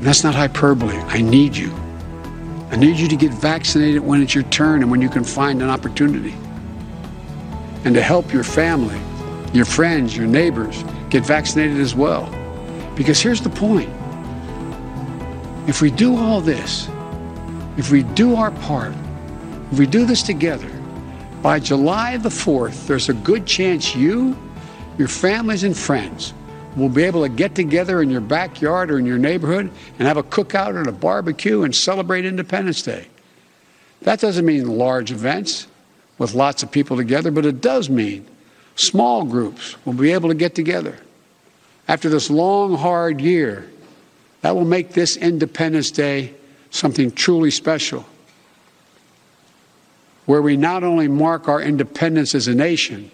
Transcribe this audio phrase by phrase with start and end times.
[0.00, 0.96] That's not hyperbole.
[0.96, 1.74] I need you.
[2.70, 5.60] I need you to get vaccinated when it's your turn and when you can find
[5.60, 6.34] an opportunity.
[7.84, 9.00] And to help your family,
[9.52, 12.26] your friends, your neighbors get vaccinated as well.
[12.94, 13.90] Because here's the point
[15.68, 16.88] if we do all this,
[17.76, 18.94] if we do our part,
[19.72, 20.70] if we do this together,
[21.42, 24.36] by July the 4th, there's a good chance you,
[24.96, 26.34] your families, and friends
[26.78, 30.16] will be able to get together in your backyard or in your neighborhood and have
[30.16, 33.06] a cookout and a barbecue and celebrate Independence Day.
[34.02, 35.66] That doesn't mean large events
[36.18, 38.26] with lots of people together, but it does mean
[38.76, 40.98] small groups will be able to get together.
[41.88, 43.68] After this long, hard year,
[44.42, 46.34] that will make this Independence Day
[46.70, 48.04] something truly special,
[50.26, 53.10] where we not only mark our independence as a nation,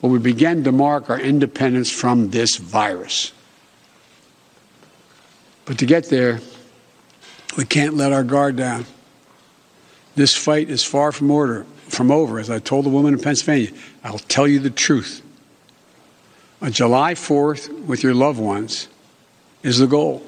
[0.00, 3.32] but we begin to mark our independence from this virus.
[5.64, 6.40] But to get there,
[7.56, 8.86] we can't let our guard down.
[10.14, 12.38] This fight is far from order, from over.
[12.38, 13.70] As I told the woman in Pennsylvania,
[14.04, 15.22] I'll tell you the truth.
[16.62, 18.88] On July 4th, with your loved ones,
[19.62, 20.24] is the goal.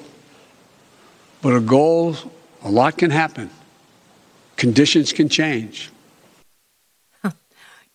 [1.41, 2.15] But a goal,
[2.63, 3.49] a lot can happen.
[4.57, 5.89] Conditions can change.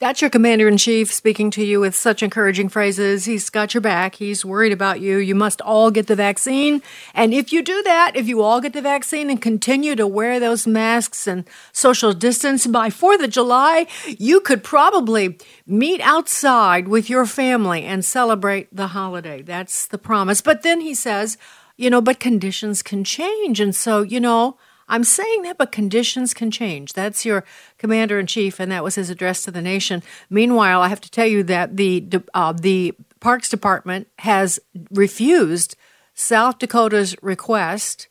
[0.05, 3.25] That's your commander in chief speaking to you with such encouraging phrases.
[3.25, 4.17] He's got your back.
[4.17, 5.17] He's worried about you.
[5.17, 6.83] You must all get the vaccine.
[7.15, 10.39] And if you do that, if you all get the vaccine and continue to wear
[10.39, 17.09] those masks and social distance by 4th of July, you could probably meet outside with
[17.09, 19.41] your family and celebrate the holiday.
[19.41, 20.43] That's the promise.
[20.43, 21.39] But then he says,
[21.79, 23.59] you know, but conditions can change.
[23.59, 26.93] And so, you know, I'm saying that, but conditions can change.
[26.93, 27.45] That's your
[27.78, 30.03] commander in chief, and that was his address to the nation.
[30.28, 35.77] Meanwhile, I have to tell you that the uh, the Parks Department has refused
[36.12, 38.09] South Dakota's request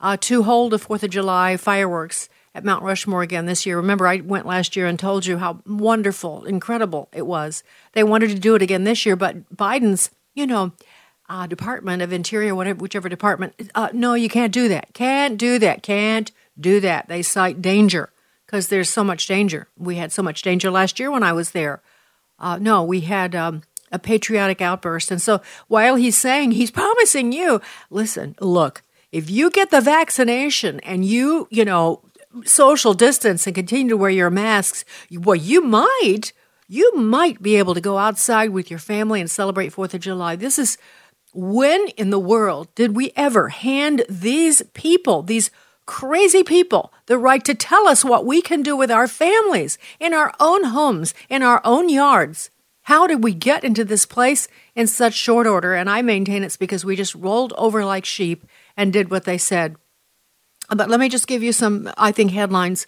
[0.00, 3.76] uh, to hold a Fourth of July fireworks at Mount Rushmore again this year.
[3.76, 7.62] Remember, I went last year and told you how wonderful, incredible it was.
[7.92, 10.72] They wanted to do it again this year, but Biden's, you know,
[11.28, 13.54] uh, Department of Interior, whatever, whichever department.
[13.74, 14.94] Uh, no, you can't do that.
[14.94, 15.82] Can't do that.
[15.82, 17.08] Can't do that.
[17.08, 18.10] They cite danger
[18.46, 19.68] because there's so much danger.
[19.76, 21.82] We had so much danger last year when I was there.
[22.38, 25.10] Uh, no, we had um, a patriotic outburst.
[25.10, 27.60] And so while he's saying, he's promising you,
[27.90, 32.02] listen, look, if you get the vaccination and you, you know,
[32.44, 36.32] social distance and continue to wear your masks, well, you might,
[36.68, 40.36] you might be able to go outside with your family and celebrate Fourth of July.
[40.36, 40.76] This is
[41.36, 45.50] when in the world did we ever hand these people, these
[45.84, 50.14] crazy people, the right to tell us what we can do with our families, in
[50.14, 52.50] our own homes, in our own yards?
[52.82, 55.74] How did we get into this place in such short order?
[55.74, 59.38] And I maintain it's because we just rolled over like sheep and did what they
[59.38, 59.76] said.
[60.68, 62.86] But let me just give you some, I think, headlines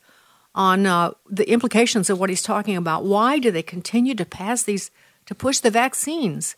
[0.54, 3.04] on uh, the implications of what he's talking about.
[3.04, 4.90] Why do they continue to pass these,
[5.26, 6.56] to push the vaccines?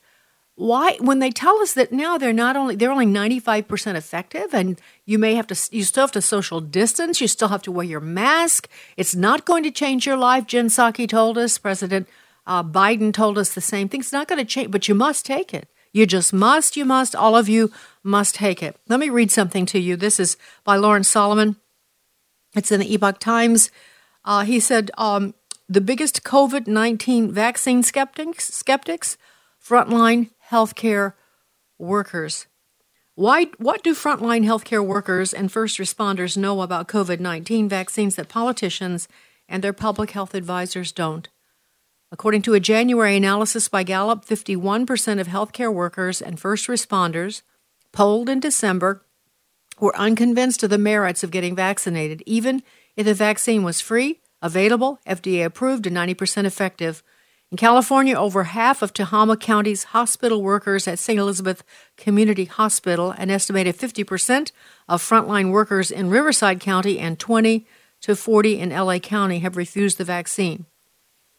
[0.61, 4.79] Why when they tell us that now they're not only they're only 95% effective and
[5.07, 7.87] you may have to you still have to social distance you still have to wear
[7.87, 8.69] your mask
[8.99, 10.47] it's not going to change your life.
[10.47, 12.07] Jen psaki told us president
[12.47, 14.01] uh, biden told us the same thing.
[14.01, 15.67] It's not going to change but you must take it.
[15.93, 17.73] You just must you must all of you
[18.03, 18.77] must take it.
[18.87, 19.97] Let me read something to you.
[19.97, 21.57] This is by lawrence solomon.
[22.55, 23.71] It's in the epoch times.
[24.27, 25.33] Uh, he said um,
[25.71, 29.17] the biggest covid-19 vaccine skeptics skeptics
[29.67, 31.15] frontline healthcare
[31.79, 32.47] workers.
[33.15, 38.29] Why, what do frontline healthcare workers and first responders know about COVID 19 vaccines that
[38.29, 39.09] politicians
[39.49, 41.29] and their public health advisors don't?
[42.13, 47.43] According to a January analysis by Gallup, 51% of healthcare workers and first responders
[47.93, 49.05] polled in December
[49.79, 52.63] were unconvinced of the merits of getting vaccinated, even
[52.97, 57.03] if the vaccine was free, available, FDA approved, and 90% effective.
[57.51, 61.19] In California, over half of Tehama County's hospital workers at St.
[61.19, 61.65] Elizabeth
[61.97, 64.53] Community Hospital, an estimated 50%
[64.89, 67.67] of frontline workers in Riverside County, and 20
[68.03, 70.67] to 40 in LA County have refused the vaccine.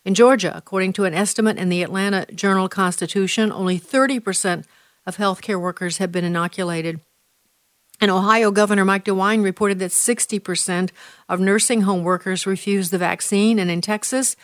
[0.03, 4.65] In Georgia, according to an estimate in the Atlanta Journal Constitution, only 30%
[5.05, 6.99] of healthcare workers have been inoculated.
[8.01, 10.89] And Ohio, Governor Mike DeWine reported that 60%
[11.29, 13.59] of nursing home workers refused the vaccine.
[13.59, 14.35] And in Texas,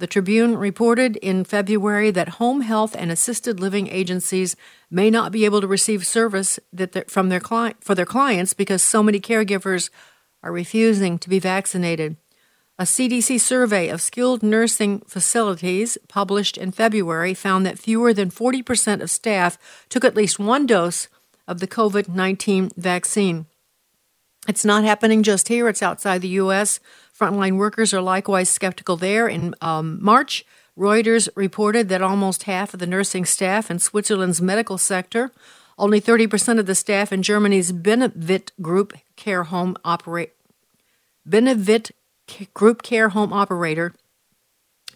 [0.00, 4.56] the Tribune reported in February that home health and assisted living agencies
[4.90, 8.82] may not be able to receive service that from their cli- for their clients because
[8.82, 9.90] so many caregivers
[10.42, 12.16] are refusing to be vaccinated.
[12.78, 19.02] A CDC survey of skilled nursing facilities published in February found that fewer than 40%
[19.02, 19.58] of staff
[19.90, 21.08] took at least one dose
[21.46, 23.44] of the COVID 19 vaccine.
[24.48, 26.80] It's not happening just here, it's outside the U.S.
[27.20, 29.28] Frontline workers are likewise skeptical there.
[29.28, 30.46] In um, March,
[30.76, 35.30] Reuters reported that almost half of the nursing staff in Switzerland's medical sector,
[35.78, 40.32] only 30% of the staff in Germany's Benevit Group care home operate
[41.26, 41.90] Benevit
[42.54, 43.94] Group care home operator,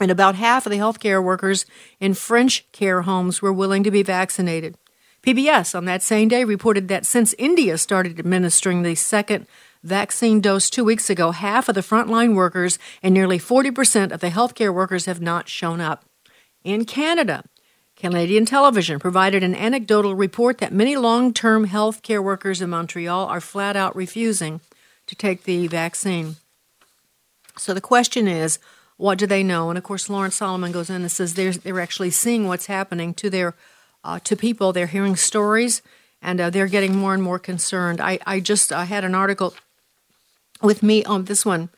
[0.00, 1.66] and about half of the healthcare workers
[2.00, 4.76] in French care homes were willing to be vaccinated.
[5.22, 9.46] PBS on that same day reported that since India started administering the second
[9.84, 14.30] vaccine dose two weeks ago, half of the frontline workers and nearly 40% of the
[14.30, 16.04] healthcare workers have not shown up.
[16.64, 17.44] In Canada,
[17.94, 23.40] Canadian television provided an anecdotal report that many long term healthcare workers in Montreal are
[23.40, 24.60] flat out refusing
[25.06, 26.36] to take the vaccine.
[27.56, 28.58] So the question is,
[28.96, 29.68] what do they know?
[29.68, 33.12] And of course, Lawrence Solomon goes in and says they're, they're actually seeing what's happening
[33.14, 33.54] to their
[34.02, 34.72] uh, to people.
[34.72, 35.82] They're hearing stories
[36.22, 38.00] and uh, they're getting more and more concerned.
[38.00, 39.54] I, I just uh, had an article
[40.64, 41.68] with me on this one.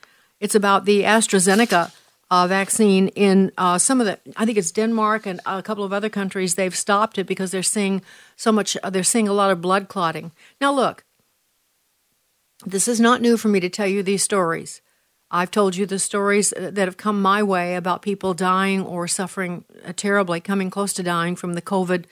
[0.41, 1.93] It's about the AstraZeneca
[2.31, 5.93] uh, vaccine in uh, some of the, I think it's Denmark and a couple of
[5.93, 6.55] other countries.
[6.55, 8.03] They've stopped it because they're seeing
[8.37, 10.33] so much, uh, they're seeing a lot of blood clotting.
[10.61, 11.05] Now, look,
[12.65, 14.81] this is not new for me to tell you these stories.
[15.31, 19.65] I've told you the stories that have come my way about people dying or suffering
[19.85, 22.05] uh, terribly, coming close to dying from the COVID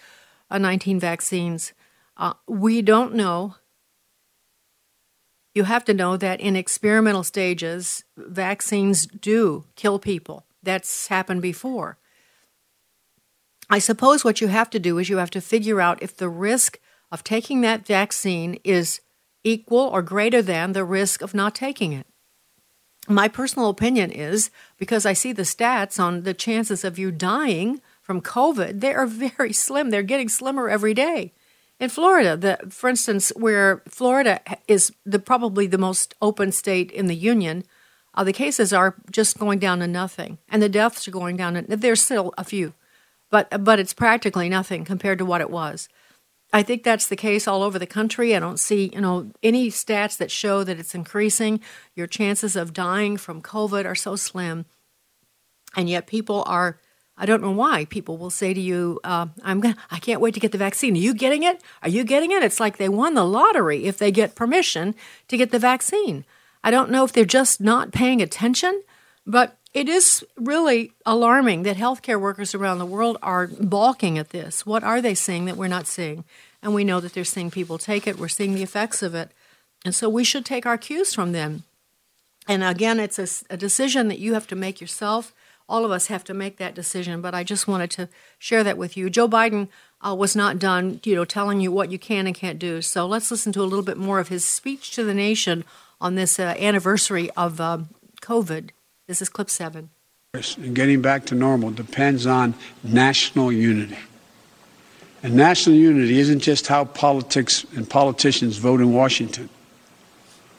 [0.50, 1.72] 19 vaccines.
[2.16, 3.56] Uh, we don't know.
[5.54, 10.46] You have to know that in experimental stages, vaccines do kill people.
[10.62, 11.98] That's happened before.
[13.70, 16.28] I suppose what you have to do is you have to figure out if the
[16.28, 16.78] risk
[17.10, 19.00] of taking that vaccine is
[19.44, 22.06] equal or greater than the risk of not taking it
[23.08, 27.80] my personal opinion is because I see the stats on the chances of you dying
[28.00, 29.06] from COVID, they are
[29.36, 29.90] very slim.
[29.90, 31.32] They're getting slimmer every day.
[31.80, 37.06] In Florida, the, for instance, where Florida is the, probably the most open state in
[37.06, 37.64] the union,
[38.14, 41.54] uh, the cases are just going down to nothing, and the deaths are going down.
[41.54, 42.74] To, there's still a few,
[43.28, 45.88] but but it's practically nothing compared to what it was.
[46.52, 48.36] I think that's the case all over the country.
[48.36, 51.60] I don't see, you know, any stats that show that it's increasing.
[51.96, 54.66] Your chances of dying from COVID are so slim,
[55.76, 56.78] and yet people are.
[57.16, 60.34] I don't know why people will say to you, uh, "I'm gonna, I can't wait
[60.34, 61.62] to get the vaccine." Are you getting it?
[61.82, 62.42] Are you getting it?
[62.42, 64.94] It's like they won the lottery if they get permission
[65.28, 66.24] to get the vaccine.
[66.64, 68.82] I don't know if they're just not paying attention,
[69.26, 74.64] but it is really alarming that healthcare workers around the world are balking at this.
[74.64, 76.24] What are they seeing that we're not seeing?
[76.62, 79.32] And we know that they're seeing people take it, we're seeing the effects of it.
[79.84, 81.64] And so we should take our cues from them.
[82.46, 85.34] And again, it's a, a decision that you have to make yourself.
[85.68, 88.76] All of us have to make that decision, but I just wanted to share that
[88.76, 89.08] with you.
[89.08, 89.68] Joe Biden
[90.06, 92.82] uh, was not done, you know, telling you what you can and can't do.
[92.82, 95.64] So let's listen to a little bit more of his speech to the nation
[96.00, 97.78] on this uh, anniversary of uh,
[98.20, 98.70] COVID.
[99.06, 99.90] This is clip seven.
[100.72, 103.96] Getting back to normal depends on national unity.
[105.22, 109.48] And national unity isn't just how politics and politicians vote in Washington,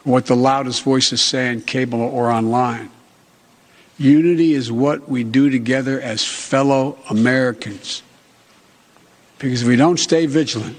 [0.03, 2.89] what the loudest voices say on cable or online.
[3.97, 8.03] Unity is what we do together as fellow Americans.
[9.39, 10.77] Because if we don't stay vigilant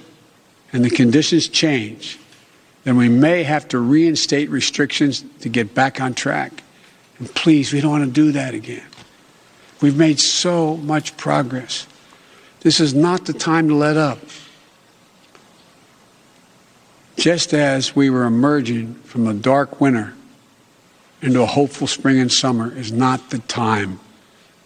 [0.72, 2.18] and the conditions change,
[2.84, 6.62] then we may have to reinstate restrictions to get back on track.
[7.18, 8.86] And please, we don't want to do that again.
[9.80, 11.86] We've made so much progress.
[12.60, 14.18] This is not the time to let up.
[17.16, 20.14] Just as we were emerging from a dark winter
[21.22, 24.00] into a hopeful spring and summer is not the time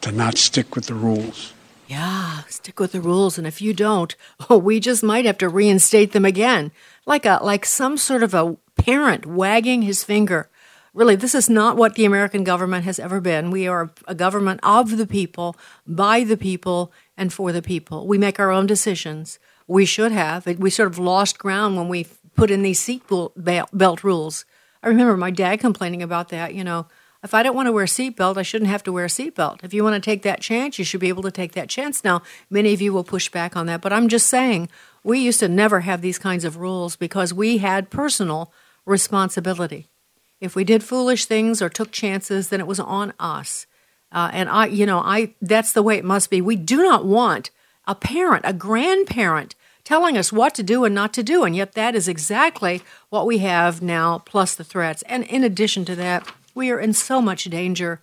[0.00, 1.52] to not stick with the rules.
[1.86, 4.14] Yeah, stick with the rules, and if you don't,
[4.50, 6.70] oh, we just might have to reinstate them again,
[7.06, 10.48] like a like some sort of a parent wagging his finger
[10.92, 13.52] Really, this is not what the American government has ever been.
[13.52, 18.08] We are a government of the people, by the people, and for the people.
[18.08, 19.38] We make our own decisions.
[19.68, 20.46] We should have.
[20.46, 23.04] We sort of lost ground when we put in these seat
[23.36, 24.44] belt rules.
[24.82, 26.54] I remember my dad complaining about that.
[26.54, 26.86] You know,
[27.22, 29.62] if I don't want to wear a seatbelt, I shouldn't have to wear a seatbelt.
[29.62, 32.02] If you want to take that chance, you should be able to take that chance.
[32.02, 34.70] Now, many of you will push back on that, but I'm just saying
[35.04, 38.52] we used to never have these kinds of rules because we had personal
[38.86, 39.88] responsibility.
[40.40, 43.66] If we did foolish things or took chances, then it was on us.
[44.10, 46.40] Uh, and I, you know, I that's the way it must be.
[46.40, 47.50] We do not want
[47.86, 49.54] a parent, a grandparent,
[49.90, 53.26] telling us what to do and not to do, and yet that is exactly what
[53.26, 55.02] we have now, plus the threats.
[55.02, 58.00] And in addition to that, we are in so much danger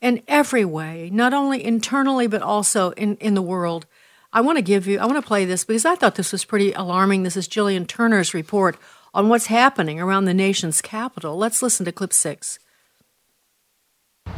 [0.00, 3.84] in every way, not only internally but also in, in the world.
[4.32, 6.46] I want to give you, I want to play this because I thought this was
[6.46, 7.24] pretty alarming.
[7.24, 8.78] This is Gillian Turner's report
[9.12, 11.36] on what's happening around the nation's capital.
[11.36, 12.58] Let's listen to clip six.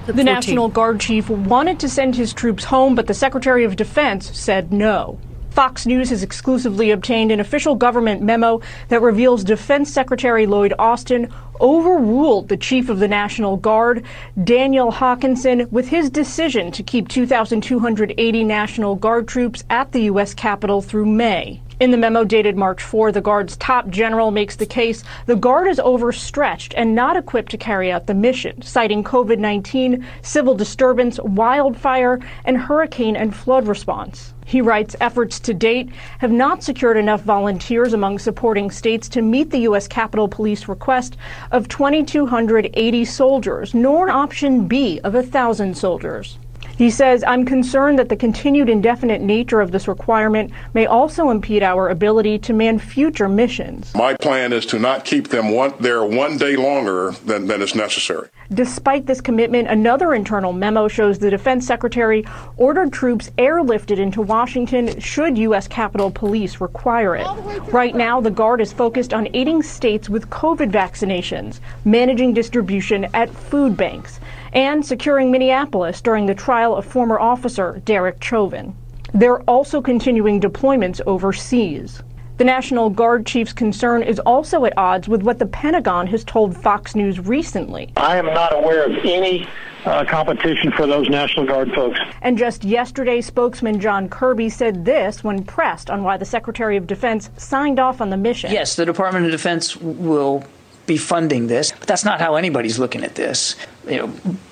[0.06, 0.24] The 14.
[0.24, 4.72] National Guard chief wanted to send his troops home, but the Secretary of Defense said
[4.72, 5.20] no.
[5.50, 11.28] Fox News has exclusively obtained an official government memo that reveals Defense Secretary Lloyd Austin
[11.60, 14.04] overruled the chief of the National Guard,
[14.44, 20.34] Daniel Hokanson, with his decision to keep 2,280 National Guard troops at the U.S.
[20.34, 21.60] Capitol through May.
[21.80, 25.66] In the memo dated March 4, the Guard's top general makes the case the Guard
[25.66, 31.18] is overstretched and not equipped to carry out the mission, citing COVID 19, civil disturbance,
[31.20, 34.34] wildfire, and hurricane and flood response.
[34.50, 39.50] He writes efforts to date have not secured enough volunteers among supporting states to meet
[39.50, 39.86] the U.S.
[39.86, 41.16] Capitol Police request
[41.52, 46.36] of 2,280 soldiers, nor option B of 1,000 soldiers.
[46.80, 51.62] He says, I'm concerned that the continued indefinite nature of this requirement may also impede
[51.62, 53.94] our ability to man future missions.
[53.94, 57.74] My plan is to not keep them one, there one day longer than, than is
[57.74, 58.30] necessary.
[58.54, 62.24] Despite this commitment, another internal memo shows the defense secretary
[62.56, 65.68] ordered troops airlifted into Washington should U.S.
[65.68, 67.26] Capitol Police require it.
[67.74, 73.28] Right now, the Guard is focused on aiding states with COVID vaccinations, managing distribution at
[73.28, 74.18] food banks,
[74.52, 78.74] and securing Minneapolis during the trial of former officer Derek Chauvin.
[79.12, 82.02] They're also continuing deployments overseas.
[82.36, 86.56] The National Guard chief's concern is also at odds with what the Pentagon has told
[86.56, 87.92] Fox News recently.
[87.96, 89.46] I am not aware of any
[89.84, 91.98] uh, competition for those National Guard folks.
[92.22, 96.86] And just yesterday, spokesman John Kirby said this when pressed on why the Secretary of
[96.86, 98.52] Defense signed off on the mission.
[98.52, 100.44] Yes, the Department of Defense will
[100.90, 101.70] be funding this.
[101.70, 103.54] But that's not how anybody's looking at this.
[103.86, 104.08] You know,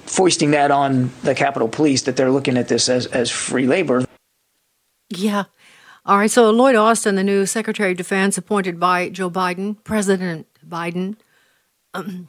[0.06, 4.04] foisting that on the Capitol Police that they're looking at this as, as free labor.
[5.10, 5.44] Yeah.
[6.06, 6.30] All right.
[6.30, 11.16] So Lloyd Austin, the new Secretary of Defense appointed by Joe Biden, President Biden,
[11.92, 12.28] um,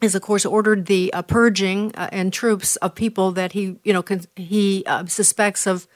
[0.00, 3.92] is of course ordered the uh, purging uh, and troops of people that he, you
[3.92, 5.88] know, con- he uh, suspects of,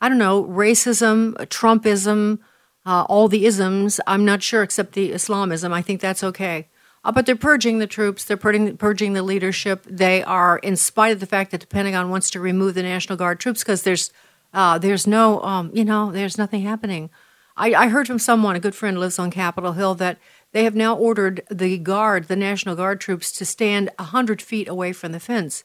[0.00, 2.38] I don't know, racism, Trumpism,
[2.86, 4.00] uh, all the isms.
[4.06, 5.72] I'm not sure, except the Islamism.
[5.72, 6.68] I think that's okay.
[7.04, 9.84] Uh, but they're purging the troops, they're purging, purging the leadership.
[9.88, 13.16] They are, in spite of the fact that the Pentagon wants to remove the National
[13.16, 14.12] Guard troops because there's,
[14.52, 17.10] uh, there's no, um, you know, there's nothing happening.
[17.56, 20.18] I, I heard from someone, a good friend lives on Capitol Hill, that
[20.52, 24.92] they have now ordered the Guard, the National Guard troops, to stand 100 feet away
[24.92, 25.64] from the fence.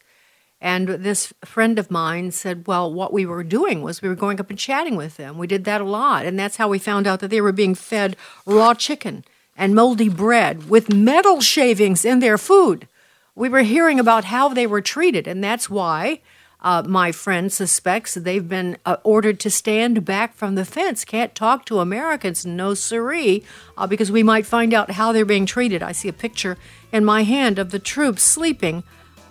[0.59, 4.39] And this friend of mine said, Well, what we were doing was we were going
[4.39, 5.37] up and chatting with them.
[5.37, 6.25] We did that a lot.
[6.25, 9.25] And that's how we found out that they were being fed raw chicken
[9.57, 12.87] and moldy bread with metal shavings in their food.
[13.35, 16.21] We were hearing about how they were treated, and that's why
[16.61, 21.03] uh, my friend suspects they've been uh, ordered to stand back from the fence.
[21.03, 23.43] Can't talk to Americans, no siree,
[23.77, 25.83] uh, because we might find out how they're being treated.
[25.83, 26.57] I see a picture
[26.91, 28.83] in my hand of the troops sleeping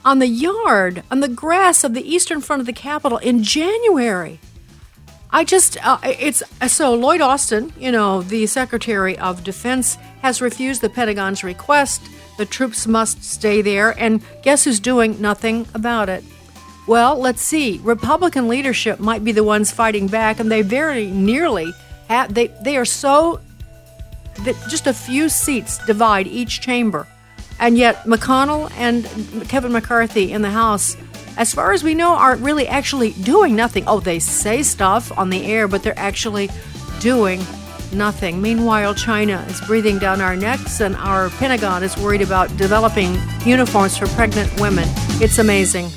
[0.04, 4.38] on the yard, on the grass of the eastern front of the Capitol in January.
[5.30, 10.80] I just, uh, it's so Lloyd Austin, you know, the Secretary of Defense, has refused
[10.80, 12.02] the Pentagon's request.
[12.38, 16.24] The troops must stay there, and guess who's doing nothing about it?
[16.86, 17.80] Well, let's see.
[17.82, 21.72] Republican leadership might be the ones fighting back, and they very nearly
[22.08, 22.34] have.
[22.34, 23.40] They they are so
[24.44, 27.06] that just a few seats divide each chamber,
[27.60, 29.04] and yet McConnell and
[29.48, 30.96] Kevin McCarthy in the House
[31.36, 33.84] as far as we know, aren't really actually doing nothing.
[33.86, 36.50] Oh, they say stuff on the air, but they're actually
[37.00, 37.40] doing
[37.94, 38.40] nothing.
[38.40, 43.96] Meanwhile, China is breathing down our necks, and our Pentagon is worried about developing uniforms
[43.96, 44.84] for pregnant women.
[45.20, 45.88] It's amazing.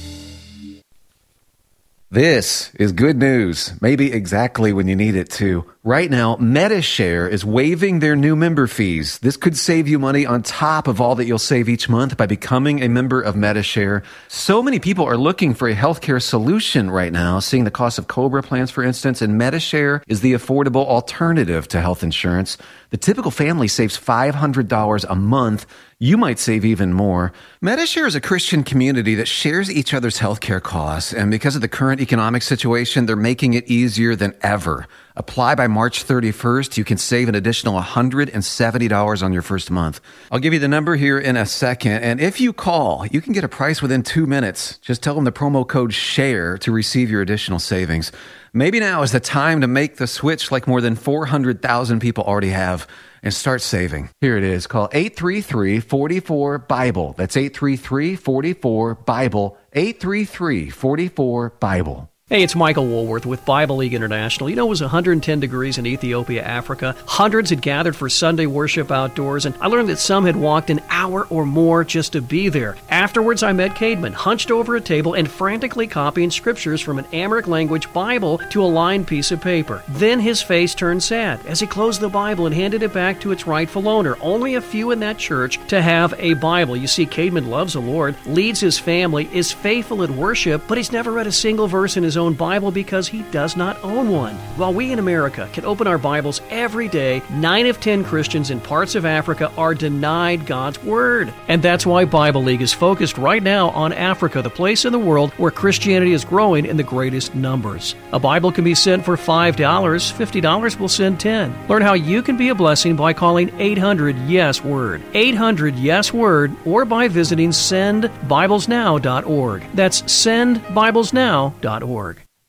[2.11, 5.65] This is good news, maybe exactly when you need it to.
[5.87, 9.19] Right now, Medi-Share is waiving their new member fees.
[9.19, 12.25] This could save you money on top of all that you'll save each month by
[12.25, 14.01] becoming a member of Medi-Share.
[14.27, 18.07] So many people are looking for a healthcare solution right now, seeing the cost of
[18.07, 22.57] Cobra plans, for instance, and Medi-Share is the affordable alternative to health insurance.
[22.89, 25.67] The typical family saves $500 a month.
[25.99, 27.31] You might save even more.
[27.61, 31.67] Medi-Share is a Christian community that shares each other's healthcare costs, and because of the
[31.67, 34.87] current economic situation, they're making it easier than ever.
[35.17, 36.75] Apply by March 31st.
[36.75, 40.01] You can save an additional $170 on your first month.
[40.29, 42.03] I'll give you the number here in a second.
[42.03, 44.77] And if you call, you can get a price within two minutes.
[44.79, 48.11] Just tell them the promo code SHARE to receive your additional savings.
[48.51, 52.49] Maybe now is the time to make the switch like more than 400,000 people already
[52.49, 52.85] have
[53.23, 54.09] and start saving.
[54.19, 54.67] Here it is.
[54.67, 57.15] Call 833 44 Bible.
[57.17, 59.57] That's 833 44 Bible.
[59.73, 62.09] 833 44 Bible.
[62.27, 64.49] Hey, it's Michael Woolworth with Bible League International.
[64.49, 66.95] You know, it was 110 degrees in Ethiopia, Africa.
[67.05, 70.81] Hundreds had gathered for Sunday worship outdoors, and I learned that some had walked an
[70.89, 72.77] hour or more just to be there.
[72.89, 77.45] Afterwards, I met Caedmon, hunched over a table and frantically copying scriptures from an Amharic
[77.45, 79.83] language Bible to a lined piece of paper.
[79.87, 83.33] Then his face turned sad as he closed the Bible and handed it back to
[83.33, 84.17] its rightful owner.
[84.19, 86.75] Only a few in that church to have a Bible.
[86.75, 90.91] You see, Caedmon loves the Lord, leads his family, is faithful at worship, but he's
[90.91, 94.35] never read a single verse in his own Bible because he does not own one.
[94.57, 98.59] While we in America can open our Bibles every day, 9 of 10 Christians in
[98.59, 101.33] parts of Africa are denied God's Word.
[101.47, 104.99] And that's why Bible League is focused right now on Africa, the place in the
[104.99, 107.95] world where Christianity is growing in the greatest numbers.
[108.13, 111.67] A Bible can be sent for $5, $50 will send 10.
[111.67, 115.01] Learn how you can be a blessing by calling 800 Yes Word.
[115.13, 119.63] 800 Yes Word or by visiting sendbiblesnow.org.
[119.73, 122.04] That's sendbiblesnow.org.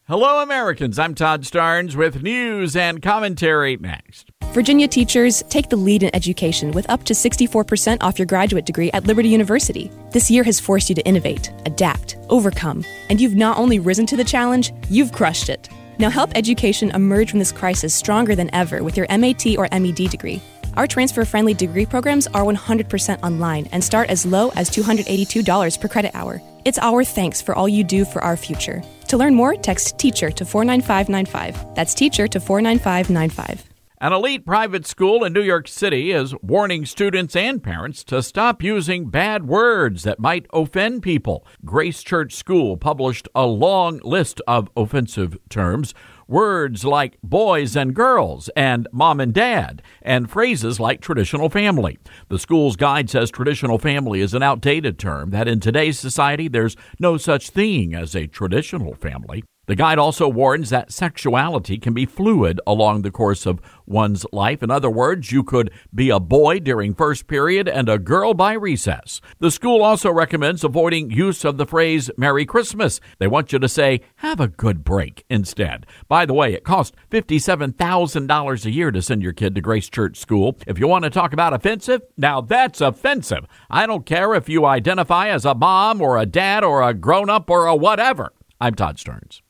[0.08, 1.00] Hello, Americans.
[1.00, 4.30] I'm Todd Starnes with news and commentary next.
[4.52, 8.88] Virginia teachers take the lead in education with up to 64% off your graduate degree
[8.92, 9.90] at Liberty University.
[10.12, 14.16] This year has forced you to innovate, adapt, overcome, and you've not only risen to
[14.16, 15.68] the challenge, you've crushed it.
[15.98, 20.08] Now help education emerge from this crisis stronger than ever with your MAT or MED
[20.08, 20.40] degree.
[20.76, 25.88] Our transfer friendly degree programs are 100% online and start as low as $282 per
[25.88, 26.40] credit hour.
[26.64, 28.84] It's our thanks for all you do for our future.
[29.08, 31.74] To learn more, text teacher to 49595.
[31.74, 33.64] That's teacher to 49595.
[33.98, 38.62] An elite private school in New York City is warning students and parents to stop
[38.62, 41.46] using bad words that might offend people.
[41.64, 45.94] Grace Church School published a long list of offensive terms
[46.28, 51.98] words like boys and girls and mom and dad, and phrases like traditional family.
[52.28, 56.76] The school's guide says traditional family is an outdated term, that in today's society there's
[56.98, 59.44] no such thing as a traditional family.
[59.66, 64.62] The guide also warns that sexuality can be fluid along the course of one's life.
[64.62, 68.52] In other words, you could be a boy during first period and a girl by
[68.52, 69.20] recess.
[69.40, 73.00] The school also recommends avoiding use of the phrase Merry Christmas.
[73.18, 75.84] They want you to say, have a good break instead.
[76.06, 80.16] By the way, it costs $57,000 a year to send your kid to Grace Church
[80.16, 80.56] School.
[80.68, 83.46] If you want to talk about offensive, now that's offensive.
[83.68, 87.28] I don't care if you identify as a mom or a dad or a grown
[87.28, 88.32] up or a whatever.
[88.60, 89.42] I'm Todd Starnes.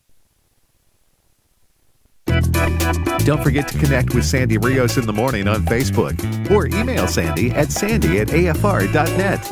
[2.26, 6.14] Don't forget to connect with Sandy Rios in the morning on Facebook
[6.50, 9.42] or email Sandy at sandy at afr.net.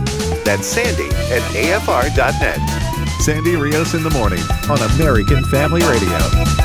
[0.44, 3.20] That's sandy at afr.net.
[3.20, 6.63] Sandy Rios in the morning on American Family Radio.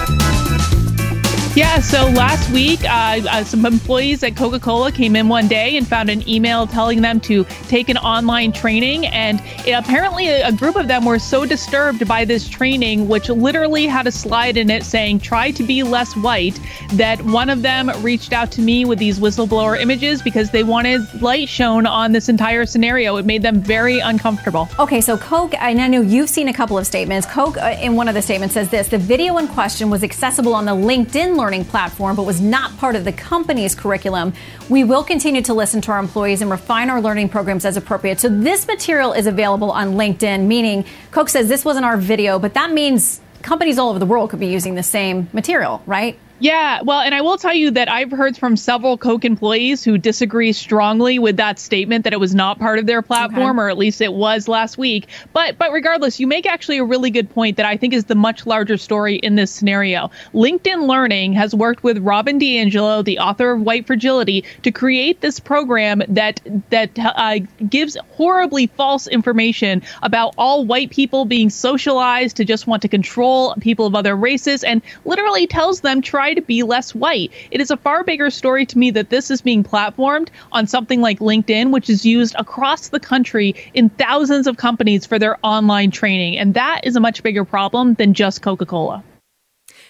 [1.59, 5.75] Yeah, so last week, uh, uh, some employees at Coca Cola came in one day
[5.75, 9.07] and found an email telling them to take an online training.
[9.07, 13.87] And it, apparently, a, group of them were so disturbed by this training, which literally
[13.87, 16.57] had a slide in it saying, try to be less white,
[16.93, 21.01] that one of them reached out to me with these whistleblower images because they wanted
[21.21, 23.17] light shown on this entire scenario.
[23.17, 24.69] It made them very uncomfortable.
[24.79, 27.27] Okay, so Coke, I know you've seen a couple of statements.
[27.27, 30.55] Coke, uh, in one of the statements, says this the video in question was accessible
[30.55, 34.33] on the LinkedIn learning platform, but was not part of the company's curriculum.
[34.69, 38.19] We will continue to listen to our employees and refine our learning programs as appropriate.
[38.19, 42.53] So this material is available on LinkedIn, meaning Coke says this wasn't our video, but
[42.53, 46.19] that means companies all over the world could be using the same material, right?
[46.39, 49.97] Yeah, well, and I will tell you that I've heard from several Coke employees who
[49.97, 53.65] disagree strongly with that statement that it was not part of their platform, okay.
[53.65, 55.07] or at least it was last week.
[55.33, 58.15] But but regardless, you make actually a really good point that I think is the
[58.15, 60.11] much larger story in this scenario.
[60.33, 65.41] LinkedIn Learning has worked with Robin DiAngelo, the author of White Fragility, to create this
[65.41, 72.45] program that that uh, gives horribly false information about all white people being socialized to
[72.45, 76.41] just want to control people of other races, and literally tells them try try to
[76.45, 77.31] be less white.
[77.49, 81.01] It is a far bigger story to me that this is being platformed on something
[81.01, 85.89] like LinkedIn, which is used across the country in thousands of companies for their online
[85.89, 86.37] training.
[86.37, 89.03] And that is a much bigger problem than just Coca Cola.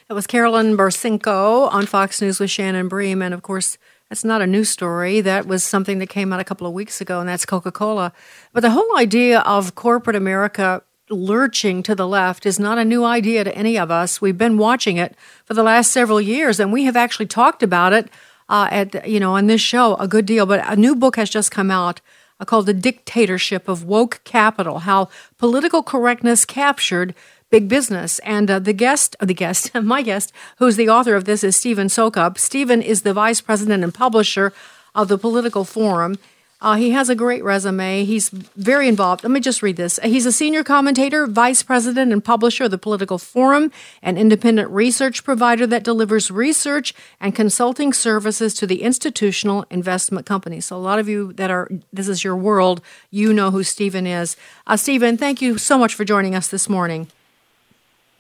[0.08, 3.22] That was Carolyn Borysenko on Fox News with Shannon Bream.
[3.22, 3.78] And of course,
[4.10, 5.22] that's not a new story.
[5.22, 8.12] That was something that came out a couple of weeks ago, and that's Coca Cola.
[8.54, 13.04] But the whole idea of corporate America lurching to the left is not a new
[13.04, 14.22] idea to any of us.
[14.22, 17.94] We've been watching it for the last several years, and we have actually talked about
[17.94, 18.10] it
[18.48, 20.46] uh, at you know on this show a good deal.
[20.46, 22.02] But a new book has just come out
[22.40, 27.14] uh, called "The Dictatorship of Woke Capital: How Political Correctness Captured."
[27.52, 28.20] Big business.
[28.20, 31.88] And uh, the guest, the guest, my guest, who's the author of this, is Stephen
[31.88, 32.38] Soukup.
[32.38, 34.54] Stephen is the vice president and publisher
[34.94, 36.20] of the Political Forum.
[36.62, 38.04] Uh, he has a great resume.
[38.04, 39.24] He's very involved.
[39.24, 39.98] Let me just read this.
[40.04, 45.24] He's a senior commentator, vice president, and publisher of the Political Forum, an independent research
[45.24, 50.66] provider that delivers research and consulting services to the institutional investment companies.
[50.66, 54.06] So, a lot of you that are, this is your world, you know who Stephen
[54.06, 54.36] is.
[54.68, 57.08] Uh, Stephen, thank you so much for joining us this morning.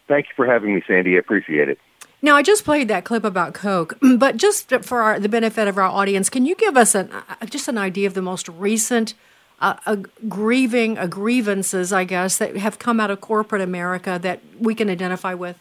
[0.08, 1.17] Thank you for having me, Sandy.
[1.17, 1.78] I appreciate it.
[2.21, 5.77] Now, I just played that clip about Coke, but just for our, the benefit of
[5.77, 9.13] our audience, can you give us an, uh, just an idea of the most recent
[9.62, 14.41] uh, uh, grieving uh, grievances, I guess, that have come out of corporate America that
[14.60, 15.58] we can identify with?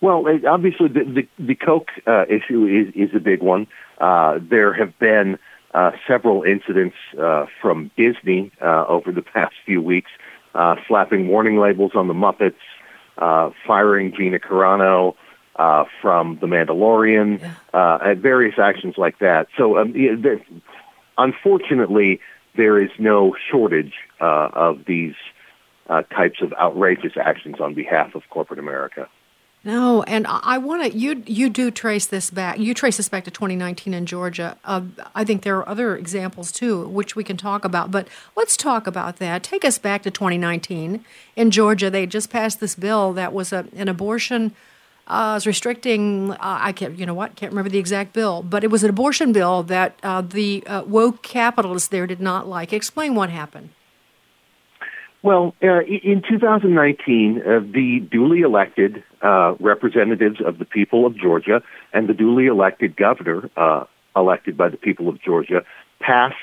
[0.00, 3.66] Well, obviously, the, the, the Coke uh, issue is, is a big one.
[3.98, 5.38] Uh, there have been
[6.06, 6.96] several incidents
[7.60, 10.10] from Disney over the past few weeks,
[10.86, 12.54] slapping warning labels on the Muppets,
[13.18, 15.14] uh, firing Gina Carano
[15.56, 17.54] uh, from The Mandalorian, yeah.
[17.72, 19.48] uh, and various actions like that.
[19.56, 20.40] So, um, there,
[21.16, 22.20] unfortunately,
[22.56, 25.14] there is no shortage uh, of these
[25.88, 29.08] uh, types of outrageous actions on behalf of corporate America.
[29.66, 30.96] No, and I want to.
[30.96, 32.60] You you do trace this back.
[32.60, 34.56] You trace this back to 2019 in Georgia.
[34.64, 37.90] Uh, I think there are other examples too, which we can talk about.
[37.90, 39.42] But let's talk about that.
[39.42, 41.90] Take us back to 2019 in Georgia.
[41.90, 44.54] They just passed this bill that was a, an abortion.
[45.08, 46.30] Uh, was restricting.
[46.30, 46.96] Uh, I can't.
[46.96, 47.34] You know what?
[47.34, 50.84] Can't remember the exact bill, but it was an abortion bill that uh, the uh,
[50.86, 52.72] woke capitalists there did not like.
[52.72, 53.70] Explain what happened.
[55.26, 61.62] Well, uh, in 2019, uh, the duly elected uh, representatives of the people of Georgia
[61.92, 65.64] and the duly elected governor, uh, elected by the people of Georgia,
[66.00, 66.36] passed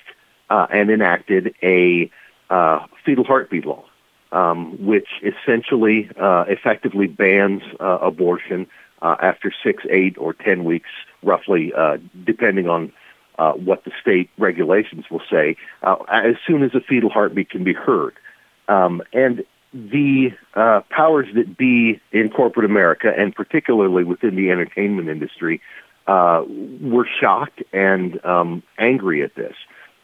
[0.50, 2.10] uh, and enacted a
[2.50, 3.84] uh, fetal heartbeat law,
[4.32, 8.68] um, which essentially effectively bans abortion
[9.02, 10.90] after six, eight, or ten weeks,
[11.24, 11.72] roughly,
[12.24, 12.92] depending on
[13.38, 18.14] what the state regulations will say, as soon as a fetal heartbeat can be heard.
[18.68, 25.10] Um, and the uh, powers that be in corporate America, and particularly within the entertainment
[25.10, 25.62] industry,
[26.08, 29.56] uh, were shocked and um, angry at this.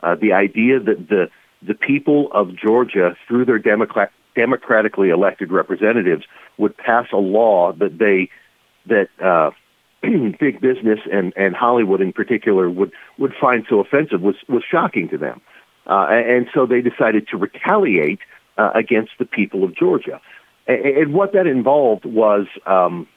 [0.02, 1.30] Uh, the idea that the
[1.62, 6.24] the people of Georgia, through their democrat, democratically elected representatives,
[6.58, 8.30] would pass a law that they
[8.86, 9.52] that uh,
[10.02, 15.10] big business and, and Hollywood in particular would would find so offensive was was shocking
[15.10, 15.42] to them,
[15.86, 18.20] uh, and so they decided to retaliate
[18.60, 20.22] uh, against the people of Georgia.
[20.68, 23.08] And, what that involved was um,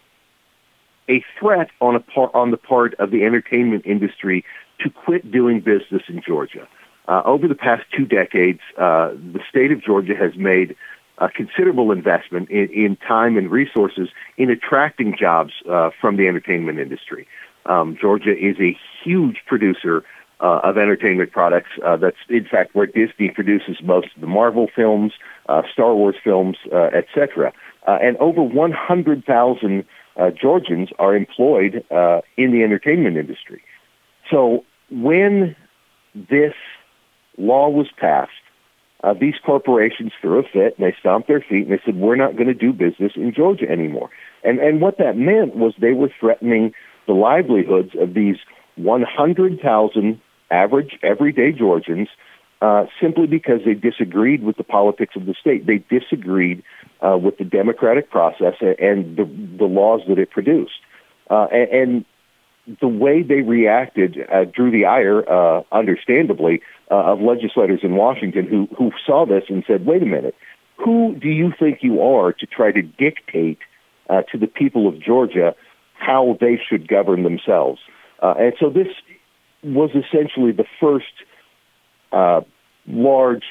[1.08, 4.44] a threat on, a par- on the part of the entertainment industry
[4.78, 6.66] to quit doing business in Georgia.
[7.08, 10.76] Uh, over the past two decades, uh, the state of Georgia has made
[11.18, 16.78] a considerable investment in, in time and resources in attracting jobs uh, from the entertainment
[16.78, 17.26] industry.
[17.66, 20.04] Um, Georgia is a huge producer
[20.42, 21.70] uh, of entertainment products.
[21.84, 25.12] Uh, that's in fact where Disney produces most of the Marvel films,
[25.48, 27.52] uh, Star Wars films, uh, etc.
[27.86, 29.84] Uh, and over 100,000
[30.16, 31.84] uh, Georgians are employed
[32.36, 33.62] in the entertainment industry.
[34.30, 35.56] So when
[36.14, 36.54] this
[37.38, 38.32] law was passed,
[39.20, 42.36] these corporations threw a fit and they stomped their feet and they said, "We're not
[42.36, 44.10] going to do business in Georgia anymore."
[44.44, 46.72] And and what that meant was they were threatening
[47.06, 48.36] the livelihoods of these
[48.76, 50.20] 100,000
[50.52, 52.08] average, everyday Georgians,
[52.60, 55.66] uh, simply because they disagreed with the politics of the state.
[55.66, 56.62] They disagreed
[57.00, 59.24] uh, with the democratic process and the,
[59.58, 60.78] the laws that it produced.
[61.28, 62.04] Uh, and, and
[62.80, 68.46] the way they reacted uh, drew the ire, uh, understandably, uh, of legislators in Washington
[68.46, 70.36] who, who saw this and said, wait a minute,
[70.76, 73.58] who do you think you are to try to dictate
[74.08, 75.54] uh, to the people of Georgia
[75.94, 77.80] how they should govern themselves?
[78.20, 78.88] Uh, and so this
[79.62, 81.12] was essentially the first
[82.12, 82.40] uh,
[82.86, 83.44] large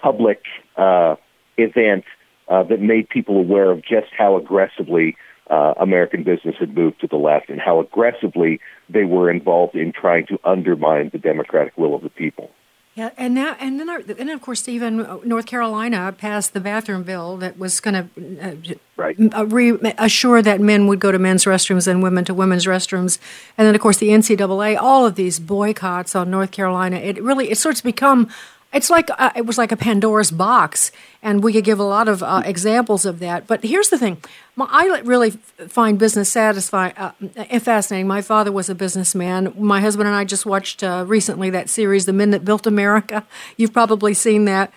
[0.00, 0.42] public
[0.76, 1.16] uh,
[1.56, 2.04] event
[2.48, 5.16] uh, that made people aware of just how aggressively
[5.50, 9.92] uh, American business had moved to the left and how aggressively they were involved in
[9.92, 12.50] trying to undermine the democratic will of the people.
[12.96, 17.36] Yeah, and now and then, and of course, uh, North Carolina passed the bathroom bill
[17.36, 19.16] that was going to uh, right.
[19.34, 23.18] uh, re- assure that men would go to men's restrooms and women to women's restrooms,
[23.58, 26.96] and then of course the NCAA, all of these boycotts on North Carolina.
[26.96, 28.30] It really it starts to become
[28.72, 32.08] it's like uh, it was like a Pandora's box, and we could give a lot
[32.08, 33.46] of uh, examples of that.
[33.46, 34.18] But here's the thing:
[34.58, 37.12] I really find business satisfying, uh,
[37.60, 38.06] fascinating.
[38.06, 39.54] My father was a businessman.
[39.56, 43.26] My husband and I just watched uh, recently that series, "The Men That Built America."
[43.56, 44.72] You've probably seen that.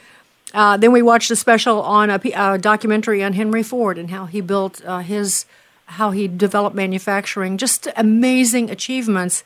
[0.54, 4.25] Uh, then we watched a special on a, a, documentary on Henry Ford and how
[4.25, 5.45] he built uh, his,
[5.86, 7.58] how he developed manufacturing.
[7.58, 9.43] Just amazing achievements,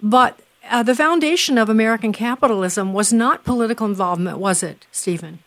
[0.00, 5.40] but uh, the foundation of American capitalism was not political involvement, was it, Stephen?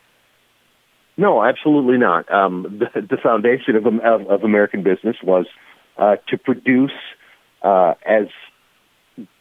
[1.18, 2.32] No, absolutely not.
[2.32, 5.46] Um, the, the, foundation of, of, of, American business was
[5.98, 6.94] uh, to produce
[7.62, 8.28] uh, as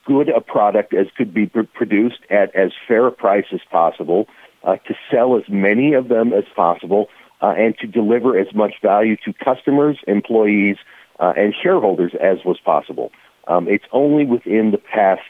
[0.04, 4.26] good a product as could be pr- produced at as fair a price as possible,
[4.64, 7.08] uh, to sell as many of them as possible,
[7.40, 10.76] uh, and to deliver as much value to customers, employees,
[11.18, 13.12] uh, and shareholders as was possible.
[13.46, 15.22] Um, it's only within the past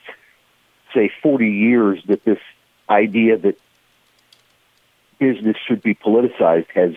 [0.95, 2.39] say 40 years that this
[2.89, 3.59] idea that
[5.19, 6.95] business should be politicized has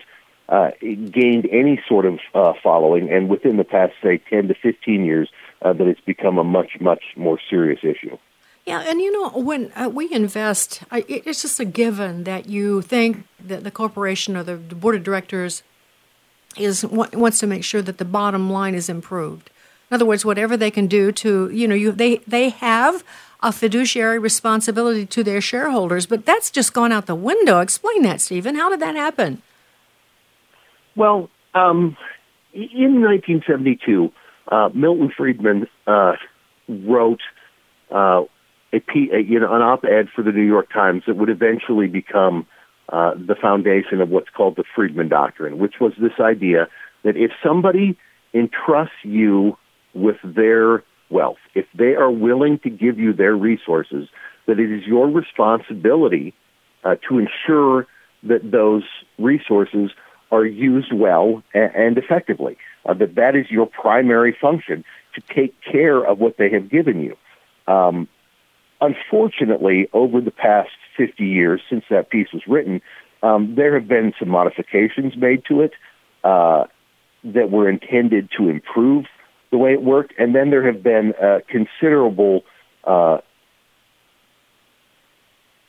[0.48, 5.04] uh, gained any sort of uh, following, and within the past, say, 10 to 15
[5.04, 5.30] years,
[5.62, 8.18] uh, that it's become a much, much more serious issue.
[8.66, 12.80] Yeah, and you know, when uh, we invest, I, it's just a given that you
[12.80, 15.62] think that the corporation or the board of directors
[16.56, 19.50] is wants to make sure that the bottom line is improved.
[19.90, 23.04] In other words, whatever they can do to, you know, you they they have
[23.44, 26.06] a fiduciary responsibility to their shareholders.
[26.06, 27.60] But that's just gone out the window.
[27.60, 28.56] Explain that, Stephen.
[28.56, 29.42] How did that happen?
[30.96, 31.96] Well, um,
[32.52, 34.10] in 1972,
[34.50, 36.14] uh, Milton Friedman uh,
[36.68, 37.20] wrote
[37.90, 38.22] uh,
[38.72, 38.80] a,
[39.20, 42.46] you know an op-ed for the New York Times that would eventually become
[42.88, 46.68] uh, the foundation of what's called the Friedman Doctrine, which was this idea
[47.02, 47.98] that if somebody
[48.32, 49.56] entrusts you
[49.94, 50.82] with their
[51.14, 54.08] wealth, if they are willing to give you their resources,
[54.46, 56.34] that it is your responsibility
[56.84, 57.86] uh, to ensure
[58.24, 58.82] that those
[59.18, 59.90] resources
[60.30, 62.58] are used well and, effectively.
[62.84, 67.00] Uh, that that is your primary function to take care of what they have given
[67.00, 67.16] you.
[67.72, 68.08] Um,
[68.80, 72.82] unfortunately, over the past 50 years since that piece was written,
[73.22, 75.72] um, there have been some modifications made to it
[76.24, 76.64] uh,
[77.22, 79.06] that were intended to improve
[79.54, 82.42] the way it worked, and then there have been uh, considerable
[82.82, 83.18] uh,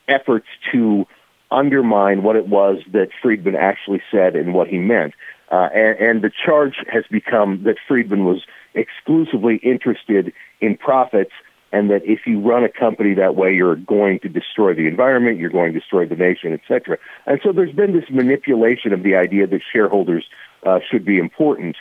[0.08, 1.06] efforts to
[1.52, 5.14] undermine what it was that Friedman actually said and what he meant.
[5.52, 8.42] Uh, and, and the charge has become that Friedman was
[8.74, 11.30] exclusively interested in profits
[11.70, 15.38] and that if you run a company that way, you're going to destroy the environment,
[15.38, 16.98] you're going to destroy the nation, etc.
[17.24, 20.24] And so there's been this manipulation of the idea that shareholders
[20.64, 21.76] uh, should be important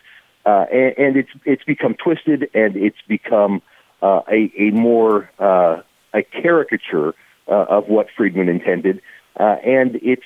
[0.45, 3.61] uh, and, and, it's it's become twisted and it's become
[4.01, 5.81] uh, a a more uh,
[6.13, 7.13] a caricature
[7.47, 9.01] uh, of what Friedman intended,
[9.39, 10.23] uh, and it's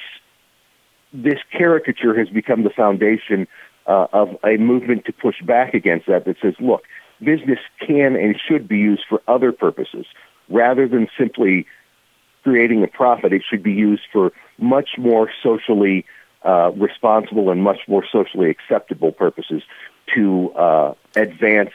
[1.13, 3.47] this caricature has become the foundation
[3.87, 6.23] of a movement to push back against that.
[6.25, 6.83] That says, look,
[7.23, 10.05] business can and should be used for other purposes
[10.47, 11.65] rather than simply
[12.43, 13.33] creating a profit.
[13.33, 16.05] It should be used for much more socially
[16.43, 19.61] uh, responsible and much more socially acceptable purposes
[20.15, 21.71] to uh, advance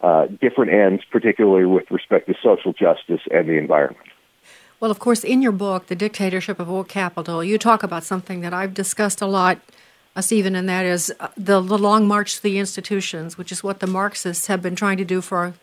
[0.00, 4.06] uh, different ends, particularly with respect to social justice and the environment.
[4.80, 8.42] Well, of course, in your book, The Dictatorship of Woke Capital, you talk about something
[8.42, 9.58] that I've discussed a lot,
[10.14, 13.64] uh, Stephen, and that is uh, the, the long march to the institutions, which is
[13.64, 15.54] what the Marxists have been trying to do for a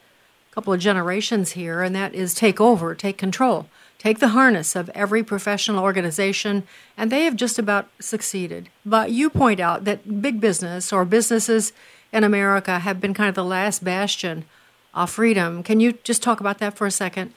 [0.50, 3.68] couple of generations here, and that is take over, take control,
[4.00, 6.64] take the harness of every professional organization,
[6.98, 8.70] and they have just about succeeded.
[8.84, 11.74] But you point out that big business or businesses
[12.12, 14.46] in America have been kind of the last bastion
[14.94, 15.64] of freedom.
[15.64, 17.34] Can you just talk about that for a second?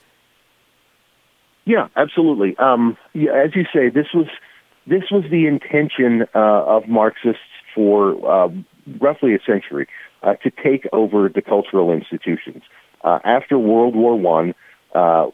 [1.64, 2.56] Yeah, absolutely.
[2.58, 4.26] Um, yeah, as you say, this was
[4.87, 7.40] this was the intention uh, of Marxists
[7.74, 8.48] for uh,
[9.00, 9.88] roughly a century
[10.22, 12.62] uh, to take over the cultural institutions.
[13.02, 14.54] Uh, after World War One,
[14.94, 15.28] uh,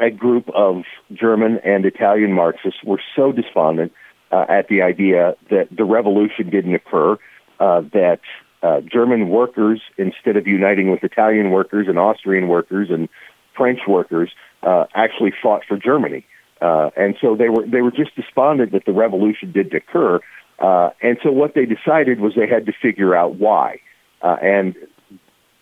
[0.00, 3.92] a group of German and Italian Marxists were so despondent
[4.30, 7.16] uh, at the idea that the revolution didn't occur
[7.60, 8.20] uh, that
[8.62, 13.08] uh, German workers, instead of uniting with Italian workers and Austrian workers and
[13.56, 14.30] French workers,
[14.62, 16.24] uh, actually fought for Germany.
[16.60, 20.20] Uh, and so they were they were just despondent that the revolution didn't occur.
[20.58, 23.80] Uh, and so what they decided was they had to figure out why.
[24.22, 24.74] Uh, and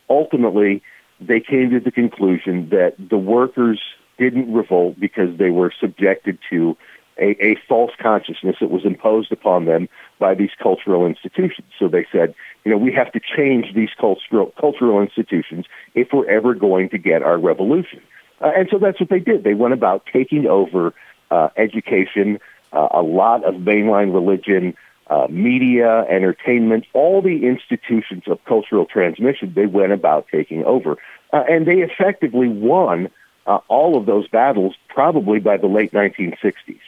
[0.09, 0.83] ultimately,
[1.21, 3.81] they came to the conclusion that the workers
[4.19, 6.77] didn't revolt because they were subjected to
[7.19, 9.89] a, a false consciousness that was imposed upon them
[10.23, 11.67] by these cultural institutions.
[11.81, 12.33] So they said,
[12.65, 16.99] you know, we have to change these cultural cultural institutions if we're ever going to
[16.99, 18.01] get our revolution.
[18.41, 19.43] Uh, and so that's what they did.
[19.43, 20.95] They went about taking over
[21.33, 22.39] uh, education,
[22.73, 24.77] uh, a lot of mainline religion,
[25.09, 29.53] uh, media, entertainment, all the institutions of cultural transmission.
[29.57, 30.99] They went about taking over,
[31.33, 33.11] uh, and they effectively won
[33.49, 36.85] uh, all of those battles probably by the late 1960s.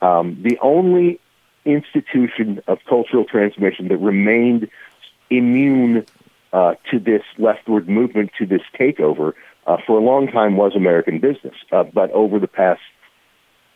[0.00, 1.20] Um, the only
[1.68, 4.68] institution of cultural transmission that remained
[5.30, 6.06] immune
[6.52, 9.34] uh, to this leftward movement, to this takeover,
[9.66, 11.54] uh, for a long time was American business.
[11.70, 12.80] Uh, but over the past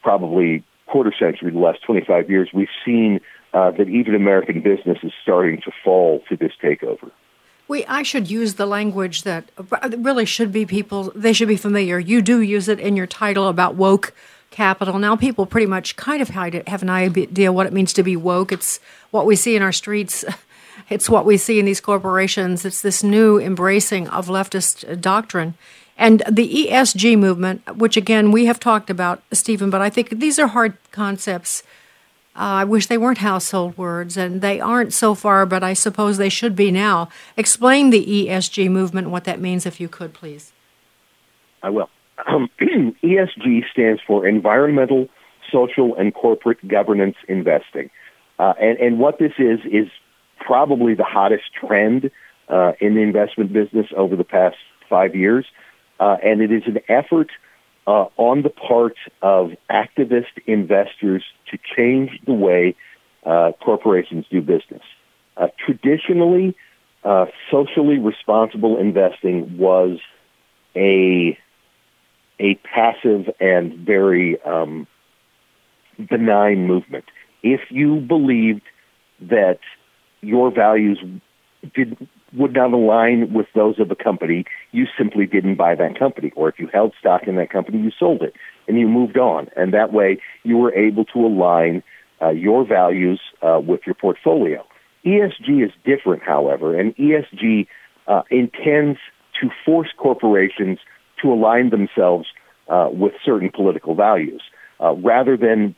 [0.03, 3.21] probably quarter century, the last 25 years, we've seen
[3.53, 7.11] uh, that even American business is starting to fall to this takeover.
[7.69, 9.51] We, I should use the language that
[9.99, 11.99] really should be people, they should be familiar.
[11.99, 14.13] You do use it in your title about woke
[14.53, 14.99] capital.
[14.99, 18.53] Now people pretty much kind of have an idea what it means to be woke.
[18.53, 18.79] It's
[19.11, 20.25] what we see in our streets.
[20.89, 22.65] It's what we see in these corporations.
[22.65, 25.55] It's this new embracing of leftist doctrine.
[25.97, 30.39] And the ESG movement, which again we have talked about, Stephen, but I think these
[30.39, 31.63] are hard concepts.
[32.35, 36.17] Uh, I wish they weren't household words, and they aren't so far, but I suppose
[36.17, 37.11] they should be now.
[37.37, 40.53] Explain the ESG movement what that means, if you could, please.
[41.63, 41.91] I will.
[42.27, 42.51] Um,
[43.03, 45.09] ESG stands for Environmental,
[45.51, 47.91] Social, and Corporate Governance Investing.
[48.39, 49.89] Uh, and, and what this is, is
[50.41, 52.11] probably the hottest trend
[52.49, 54.57] uh, in the investment business over the past
[54.89, 55.47] five years.
[56.01, 57.31] Uh, and it is an effort
[57.87, 62.75] uh, on the part of activist investors to change the way
[63.25, 64.83] uh, corporations do business.
[65.37, 66.57] Uh, traditionally,
[67.51, 69.99] socially responsible investing was
[70.77, 71.37] a
[72.39, 74.87] a passive and very um,
[76.09, 77.05] benign movement.
[77.43, 78.63] If you believed
[79.21, 79.61] that
[80.21, 80.99] your values
[81.75, 81.97] did
[82.35, 86.33] would not align with those of a company, you simply didn't buy that company.
[86.35, 88.35] Or if you held stock in that company, you sold it
[88.67, 89.49] and you moved on.
[89.55, 91.83] And that way you were able to align
[92.23, 94.65] uh, your values uh, with your portfolio.
[95.05, 97.67] ESG is different, however, and ESG
[98.07, 98.99] uh, intends
[99.41, 100.79] to force corporations
[101.23, 102.27] to align themselves
[102.69, 104.43] uh, with certain political values,
[104.81, 105.75] uh, rather than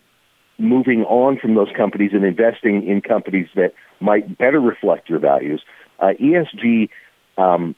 [0.59, 5.62] moving on from those companies and investing in companies that might better reflect your values.
[5.98, 6.88] Uh, ESG
[7.37, 7.74] um,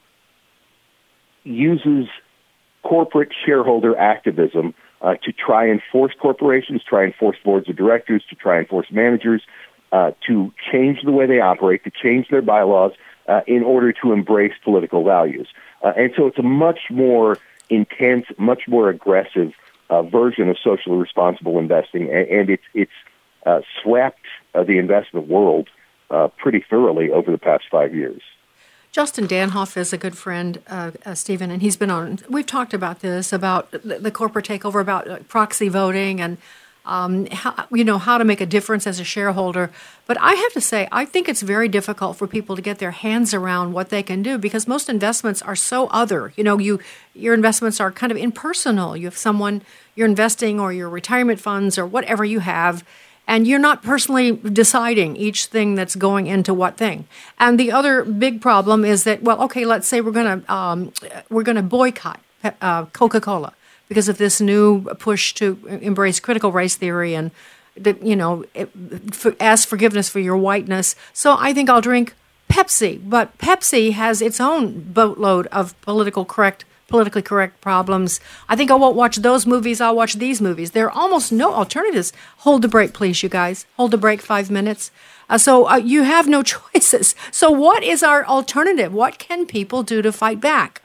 [1.43, 2.07] uses
[2.83, 8.23] corporate shareholder activism uh, to try and force corporations, try and force boards of directors,
[8.29, 9.41] to try and force managers
[9.91, 12.91] uh, to change the way they operate, to change their bylaws
[13.27, 15.47] uh, in order to embrace political values.
[15.83, 17.37] And so it's a much more
[17.69, 19.53] intense, much more aggressive
[19.89, 22.91] uh, version of socially responsible investing, and, and it's it's
[23.45, 25.69] uh, swept uh, the investment world
[26.09, 28.21] uh, pretty thoroughly over the past five years.
[28.91, 32.19] Justin Danhof is a good friend, uh, uh, Stephen, and he's been on.
[32.29, 36.37] We've talked about this about the, the corporate takeover, about proxy voting, and
[36.87, 39.69] um, how, you know how to make a difference as a shareholder.
[40.05, 42.91] But I have to say, I think it's very difficult for people to get their
[42.91, 46.31] hands around what they can do because most investments are so other.
[46.37, 46.79] You know, you
[47.13, 48.95] your investments are kind of impersonal.
[48.95, 49.61] You have someone
[49.95, 52.83] you're investing, or your retirement funds, or whatever you have.
[53.29, 57.07] And you're not personally deciding each thing that's going into what thing.
[57.37, 60.93] And the other big problem is that, well, okay, let's say we're to um,
[61.29, 62.21] we're to boycott
[62.61, 63.53] uh, Coca-Cola
[63.87, 67.31] because of this new push to embrace critical race theory and
[68.01, 68.43] you know
[69.39, 70.95] ask forgiveness for your whiteness.
[71.13, 72.13] So I think I'll drink
[72.49, 78.19] Pepsi, but Pepsi has its own boatload of political correct politically correct problems.
[78.47, 79.81] I think I won't watch those movies.
[79.81, 80.71] I'll watch these movies.
[80.71, 82.13] There are almost no alternatives.
[82.39, 83.65] Hold the break, please, you guys.
[83.75, 84.89] Hold the break five minutes.
[85.29, 87.15] Uh, so uh, you have no choices.
[87.31, 88.93] So what is our alternative?
[88.93, 90.81] What can people do to fight back?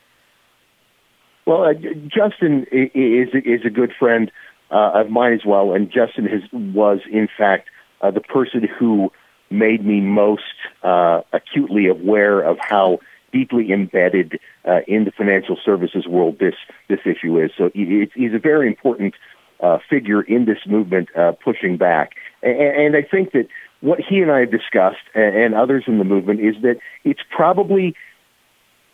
[1.46, 1.74] Well, uh,
[2.06, 4.30] Justin is is a good friend
[4.70, 7.68] uh, of mine as well, and Justin has, was in fact
[8.00, 9.12] uh, the person who
[9.50, 10.42] made me most
[10.82, 13.00] uh, acutely aware of how
[13.32, 16.54] deeply embedded uh, in the financial services world this
[16.88, 17.50] this issue is.
[17.56, 19.14] So he, he's a very important
[19.60, 21.08] uh, figure in this movement,
[21.42, 22.12] pushing back,
[22.42, 23.48] and, and I think that
[23.80, 27.20] what he and I have discussed, and, and others in the movement, is that it's
[27.30, 27.96] probably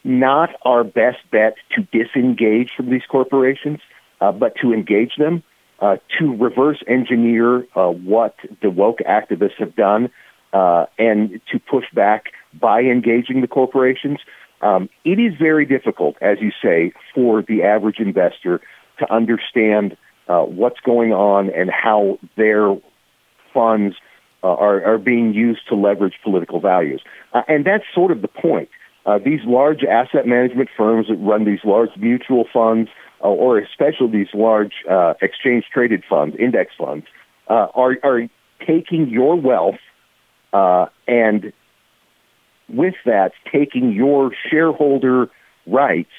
[0.05, 3.80] not our best bet to disengage from these corporations,
[4.20, 5.42] uh, but to engage them,
[5.80, 10.11] uh, to reverse engineer uh, what the woke activists have done,
[10.53, 14.18] uh, and to push back by engaging the corporations.
[14.61, 18.61] Um, it is very difficult, as you say, for the average investor
[18.99, 19.96] to understand
[20.26, 22.76] uh, what's going on and how their
[23.55, 23.96] funds
[24.42, 27.03] uh, are, are being used to leverage political values.
[27.46, 28.68] And that's sort of the point.
[29.09, 32.90] Uh, these large asset management firms that run these large mutual funds,
[33.24, 37.06] uh, or especially these large uh, exchange traded funds, index funds,
[37.48, 38.28] uh, are, are
[38.66, 39.78] taking your wealth
[40.52, 41.54] uh, and
[42.68, 45.30] with that, taking your shareholder
[45.66, 46.12] rights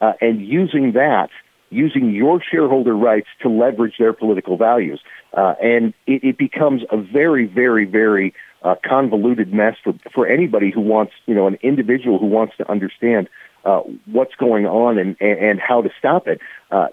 [0.00, 1.30] uh, and using that,
[1.70, 5.00] using your shareholder rights to leverage their political values.
[5.36, 10.70] Uh, and it, it, becomes a very, very, very uh, convoluted mess for, for anybody
[10.70, 13.28] who wants, you know, an individual who wants to understand
[13.64, 16.40] uh, what's going on and, and, how to stop it.
[16.70, 16.86] Uh,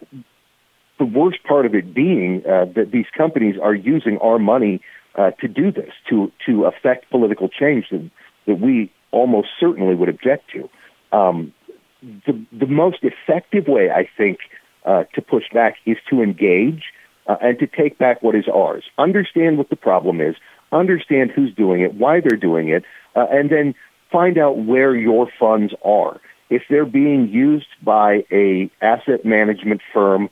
[0.97, 4.81] the worst part of it being uh, that these companies are using our money
[5.39, 8.09] to do this, to, to affect political change that,
[8.47, 10.67] that we almost certainly would object to.
[11.15, 11.53] Um,
[12.25, 14.39] the, the most effective way, I think,
[14.85, 16.83] uh, to push back is to engage
[17.27, 18.83] uh, and to take back what is ours.
[18.97, 20.35] Understand what the problem is,
[20.71, 22.83] understand who's doing it, why they're doing it,
[23.15, 23.75] uh, and then
[24.11, 26.19] find out where your funds are.
[26.49, 30.29] If they're being used by a asset management firm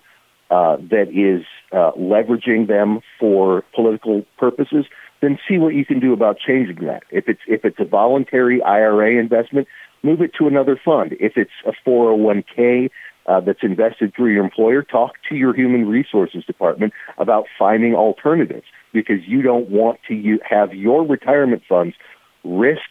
[0.52, 4.86] uh, that is uh, leveraging them for political purposes,
[5.22, 7.04] then see what you can do about changing that.
[7.10, 9.68] If it's if it's a voluntary IRA investment,
[10.04, 11.16] move it to another fund.
[11.20, 12.90] If it's a 401k
[13.26, 18.66] uh, that's invested through your employer, talk to your human resources department about finding alternatives
[18.94, 21.96] because you don't want to u- have your retirement funds
[22.44, 22.82] risked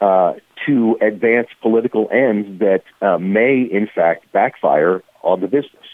[0.00, 0.34] uh,
[0.66, 5.84] to advance political ends that uh, may, in fact, backfire on the business.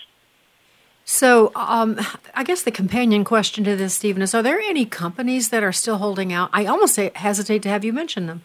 [1.04, 1.98] So, um,
[2.34, 5.72] I guess the companion question to this, Stephen, is: Are there any companies that are
[5.72, 6.48] still holding out?
[6.52, 8.42] I almost hesitate to have you mention them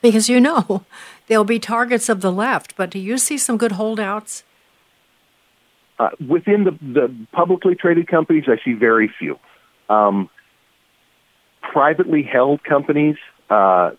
[0.00, 0.84] because you know
[1.26, 2.76] they'll be targets of the left.
[2.76, 4.44] But do you see some good holdouts?
[5.98, 9.38] Uh, within the, the publicly traded companies, I see very few.
[9.88, 10.30] Um,
[11.60, 13.16] privately held companies,
[13.50, 13.92] uh,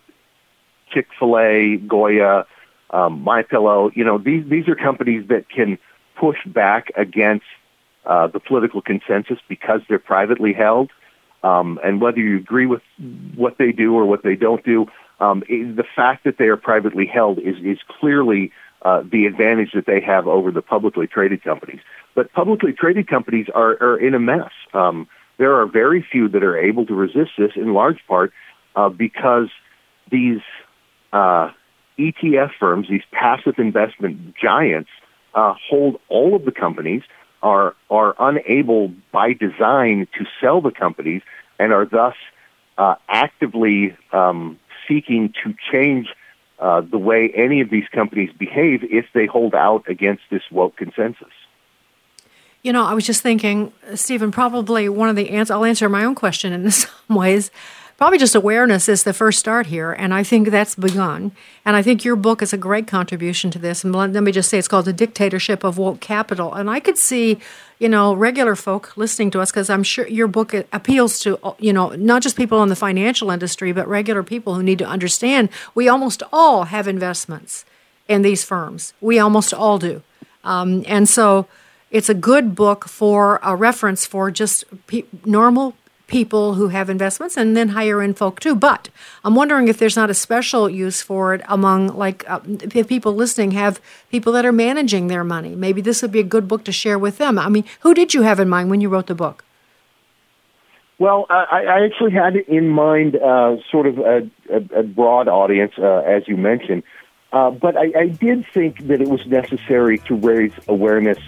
[0.92, 2.46] Chick Fil A, Goya,
[2.90, 5.78] um, My Pillow, you know, these these are companies that can
[6.16, 7.44] push back against
[8.04, 10.90] uh, the political consensus because they're privately held.
[11.42, 12.82] Um, and whether you agree with
[13.34, 14.86] what they do or what they don't do,
[15.20, 18.52] um, the fact that they are privately held is, is clearly
[18.82, 21.80] uh, the advantage that they have over the publicly traded companies.
[22.14, 24.50] But publicly traded companies are, are in a mess.
[24.72, 25.06] Um,
[25.36, 28.32] there are very few that are able to resist this, in large part
[28.74, 29.48] uh, because
[30.10, 30.40] these
[31.12, 31.50] uh,
[31.98, 34.90] ETF firms, these passive investment giants,
[35.34, 37.02] uh, hold all of the companies
[37.42, 41.22] are are unable by design to sell the companies
[41.58, 42.14] and are thus
[42.76, 44.58] uh, actively um,
[44.90, 46.08] seeking to change
[46.58, 50.76] uh, the way any of these companies behave if they hold out against this woke
[50.76, 51.32] consensus.
[52.62, 56.04] You know, I was just thinking, Stephen, probably one of the answers, I'll answer my
[56.04, 57.50] own question in some ways
[58.00, 61.32] probably just awareness is the first start here, and I think that's begun.
[61.66, 63.84] And I think your book is a great contribution to this.
[63.84, 66.96] And let me just say, it's called "The Dictatorship of Woke Capital," and I could
[66.96, 67.38] see,
[67.80, 71.72] you know, regular folk listening to us because I'm sure your book appeals to, you
[71.72, 75.48] know, not just people in the financial industry, but regular people who need to understand
[75.74, 77.64] we almost all have investments
[78.06, 78.92] in these firms.
[79.00, 80.02] We almost all do,
[80.44, 81.46] um, and so
[81.90, 85.74] it's a good book for a reference for just pe- normal
[86.10, 88.54] people who have investments and then higher end folk too.
[88.54, 88.90] But
[89.24, 92.40] I'm wondering if there's not a special use for it among like uh,
[92.74, 93.80] if people listening have
[94.10, 95.54] people that are managing their money.
[95.54, 97.38] Maybe this would be a good book to share with them.
[97.38, 99.44] I mean, who did you have in mind when you wrote the book?
[100.98, 105.72] Well, I, I actually had in mind uh, sort of a, a, a broad audience,
[105.78, 106.82] uh, as you mentioned.
[107.32, 111.18] Uh, but I, I did think that it was necessary to raise awareness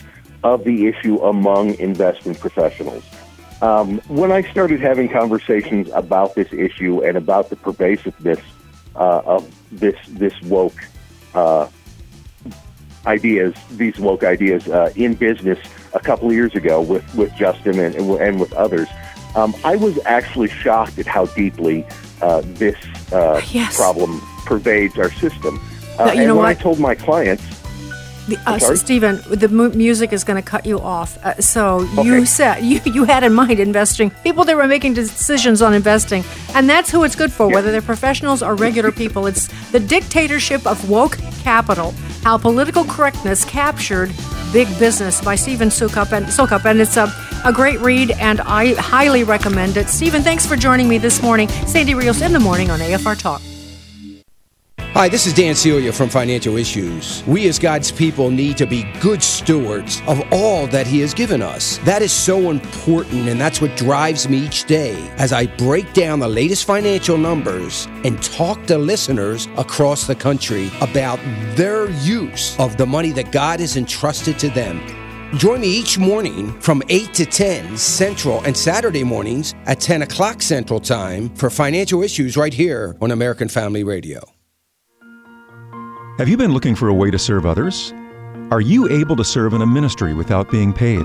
[0.45, 3.05] of the issue among investment professionals.
[3.62, 8.40] Um, when I started having conversations about this issue and about the pervasiveness
[8.96, 10.74] uh, of this this woke
[11.34, 11.68] uh,
[13.06, 15.60] ideas, these woke ideas uh, in business
[15.94, 18.88] a couple of years ago with with Justin and and with others,
[19.36, 21.86] um, I was actually shocked at how deeply
[22.20, 22.76] uh, this
[23.12, 23.76] uh, yes.
[23.76, 25.60] problem pervades our system.
[26.00, 26.48] Uh, you and know when what?
[26.48, 27.44] I told my clients
[28.29, 31.18] the, uh, so Stephen, the mu- music is going to cut you off.
[31.25, 32.05] Uh, so okay.
[32.05, 36.25] you said you, you had in mind investing people that were making decisions on investing,
[36.55, 37.55] and that's who it's good for, yeah.
[37.55, 39.27] whether they're professionals or regular people.
[39.27, 41.93] It's the dictatorship of woke capital:
[42.23, 44.12] how political correctness captured
[44.53, 47.12] big business by Stephen Soukup, and Soukup, and it's a
[47.45, 49.89] A great read, and I highly recommend it.
[49.89, 51.49] Stephen, thanks for joining me this morning.
[51.66, 53.43] Sandy Rios in the morning on AFR Talk.
[54.95, 57.24] Hi, this is Dan Celia from Financial Issues.
[57.26, 61.40] We as God's people need to be good stewards of all that He has given
[61.40, 61.78] us.
[61.78, 66.18] That is so important, and that's what drives me each day as I break down
[66.18, 71.18] the latest financial numbers and talk to listeners across the country about
[71.57, 74.78] their use of the money that God has entrusted to them.
[75.38, 80.43] Join me each morning from 8 to 10 Central and Saturday mornings at 10 o'clock
[80.43, 84.20] Central Time for financial issues right here on American Family Radio.
[86.23, 87.93] Have you been looking for a way to serve others?
[88.53, 91.05] Are you able to serve in a ministry without being paid?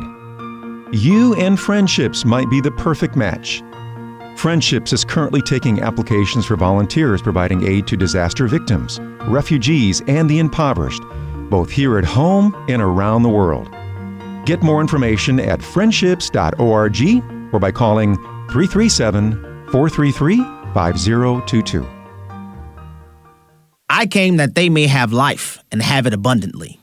[0.92, 3.64] You and Friendships might be the perfect match.
[4.36, 10.38] Friendships is currently taking applications for volunteers providing aid to disaster victims, refugees, and the
[10.38, 11.02] impoverished,
[11.50, 13.72] both here at home and around the world.
[14.46, 17.02] Get more information at friendships.org
[17.52, 18.18] or by calling
[18.52, 19.32] 337
[19.72, 20.38] 433
[20.76, 21.97] 5022.
[23.98, 26.80] I came that they may have life and have it abundantly.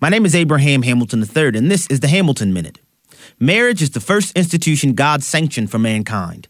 [0.00, 2.80] My name is Abraham Hamilton III, and this is the Hamilton Minute.
[3.38, 6.48] Marriage is the first institution God sanctioned for mankind.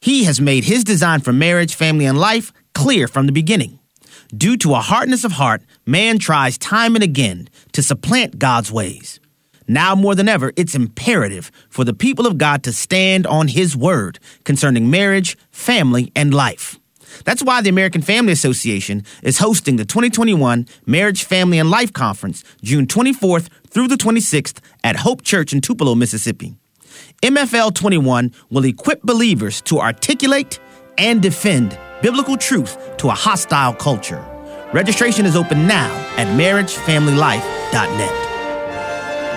[0.00, 3.80] He has made his design for marriage, family, and life clear from the beginning.
[4.28, 9.18] Due to a hardness of heart, man tries time and again to supplant God's ways.
[9.66, 13.76] Now more than ever, it's imperative for the people of God to stand on his
[13.76, 16.77] word concerning marriage, family, and life.
[17.24, 22.44] That's why the American Family Association is hosting the 2021 Marriage, Family, and Life Conference
[22.62, 26.54] June 24th through the 26th at Hope Church in Tupelo, Mississippi.
[27.22, 30.60] MFL 21 will equip believers to articulate
[30.96, 34.24] and defend biblical truth to a hostile culture.
[34.72, 38.27] Registration is open now at marriagefamilylife.net.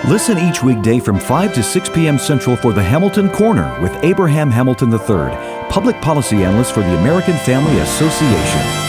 [0.08, 2.18] Listen each weekday from 5 to 6 p.m.
[2.18, 7.36] Central for the Hamilton Corner with Abraham Hamilton III, public policy analyst for the American
[7.36, 8.81] Family Association.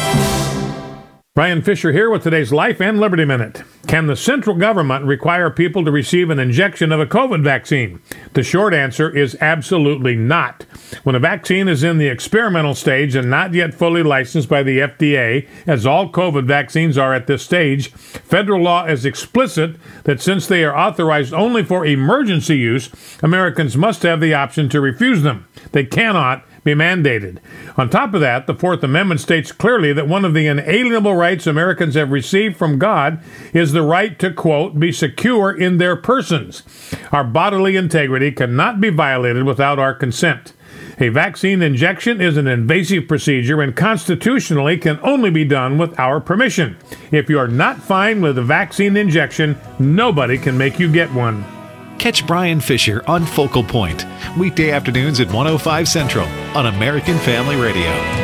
[1.35, 3.63] Brian Fisher here with today's Life and Liberty Minute.
[3.87, 7.99] Can the central government require people to receive an injection of a COVID vaccine?
[8.33, 10.61] The short answer is absolutely not.
[11.01, 14.77] When a vaccine is in the experimental stage and not yet fully licensed by the
[14.77, 20.45] FDA, as all COVID vaccines are at this stage, federal law is explicit that since
[20.45, 22.91] they are authorized only for emergency use,
[23.23, 25.47] Americans must have the option to refuse them.
[25.71, 27.39] They cannot be mandated.
[27.77, 31.45] On top of that, the Fourth Amendment states clearly that one of the inalienable rights
[31.47, 33.21] Americans have received from God
[33.53, 36.63] is the right to, quote, be secure in their persons.
[37.11, 40.53] Our bodily integrity cannot be violated without our consent.
[40.99, 46.19] A vaccine injection is an invasive procedure and constitutionally can only be done with our
[46.19, 46.77] permission.
[47.11, 51.43] If you are not fine with a vaccine injection, nobody can make you get one.
[51.97, 54.05] Catch Brian Fisher on Focal Point,
[54.37, 58.22] weekday afternoons at 105 Central on American Family Radio.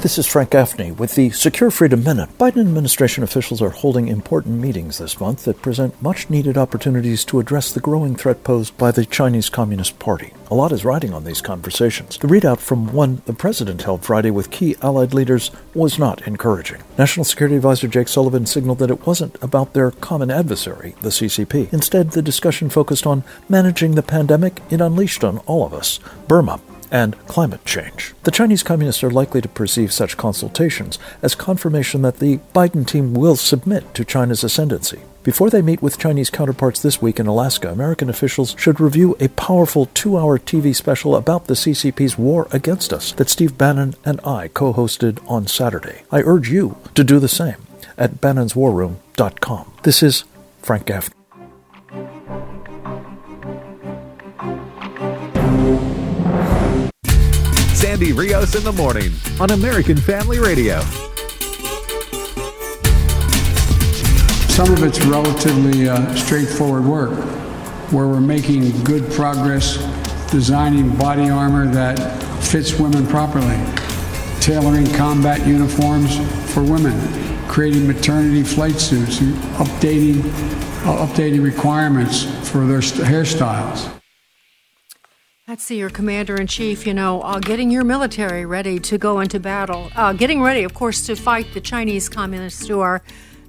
[0.00, 2.28] This is Frank Gaffney with the Secure Freedom Minute.
[2.38, 7.40] Biden administration officials are holding important meetings this month that present much needed opportunities to
[7.40, 10.32] address the growing threat posed by the Chinese Communist Party.
[10.52, 12.16] A lot is riding on these conversations.
[12.16, 16.80] The readout from one the president held Friday with key allied leaders was not encouraging.
[16.96, 21.72] National Security Advisor Jake Sullivan signaled that it wasn't about their common adversary, the CCP.
[21.72, 26.60] Instead, the discussion focused on managing the pandemic it unleashed on all of us Burma,
[26.90, 28.14] and climate change.
[28.22, 33.14] The Chinese Communists are likely to perceive such consultations as confirmation that the Biden team
[33.14, 35.00] will submit to China's ascendancy.
[35.22, 39.28] Before they meet with Chinese counterparts this week in Alaska, American officials should review a
[39.28, 44.20] powerful two hour TV special about the CCP's war against us that Steve Bannon and
[44.24, 46.02] I co hosted on Saturday.
[46.10, 47.56] I urge you to do the same
[47.98, 49.72] at bannonswarroom.com.
[49.82, 50.24] This is
[50.62, 51.17] Frank Gaffney.
[57.88, 59.10] Sandy Rios in the morning
[59.40, 60.80] on American Family Radio.
[64.50, 67.18] Some of it's relatively uh, straightforward work
[67.90, 69.78] where we're making good progress
[70.30, 71.96] designing body armor that
[72.44, 73.56] fits women properly,
[74.42, 76.18] tailoring combat uniforms
[76.52, 76.94] for women,
[77.48, 79.20] creating maternity flight suits,
[79.56, 80.22] updating,
[80.84, 83.97] uh, updating requirements for their st- hairstyles.
[85.48, 89.40] That's your commander in chief, you know, uh, getting your military ready to go into
[89.40, 89.90] battle.
[89.96, 93.00] Uh, getting ready, of course, to fight the Chinese communists who are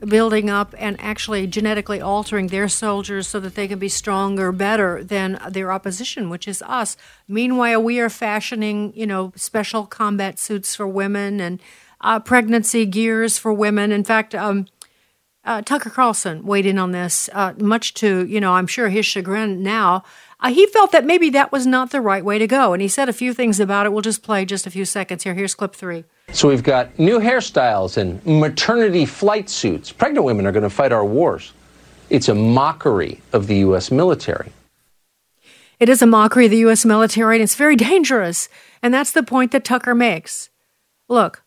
[0.07, 5.03] building up and actually genetically altering their soldiers so that they can be stronger, better
[5.03, 6.95] than their opposition, which is us.
[7.27, 11.61] Meanwhile, we are fashioning, you know, special combat suits for women and
[11.99, 13.91] uh, pregnancy gears for women.
[13.91, 14.67] In fact, um,
[15.43, 19.05] uh, Tucker Carlson weighed in on this, uh, much to, you know, I'm sure his
[19.05, 20.03] chagrin now.
[20.41, 22.73] Uh, he felt that maybe that was not the right way to go.
[22.73, 23.91] And he said a few things about it.
[23.91, 25.33] We'll just play just a few seconds here.
[25.33, 26.05] Here's clip three.
[26.31, 29.91] So we've got new hairstyles and maternity flight suits.
[29.91, 31.51] Pregnant women are going to fight our wars.
[32.09, 33.91] It's a mockery of the U.S.
[33.91, 34.51] military.
[35.79, 36.85] It is a mockery of the U.S.
[36.85, 38.49] military, and it's very dangerous.
[38.81, 40.49] And that's the point that Tucker makes.
[41.07, 41.43] Look,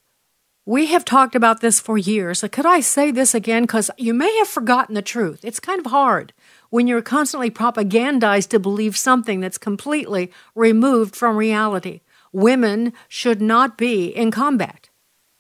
[0.65, 2.45] we have talked about this for years.
[2.53, 3.65] Could I say this again?
[3.65, 5.45] Because you may have forgotten the truth.
[5.45, 6.33] It's kind of hard
[6.73, 12.01] when you're constantly propagandized to believe something that's completely removed from reality.
[12.33, 14.89] Women should not be in combat.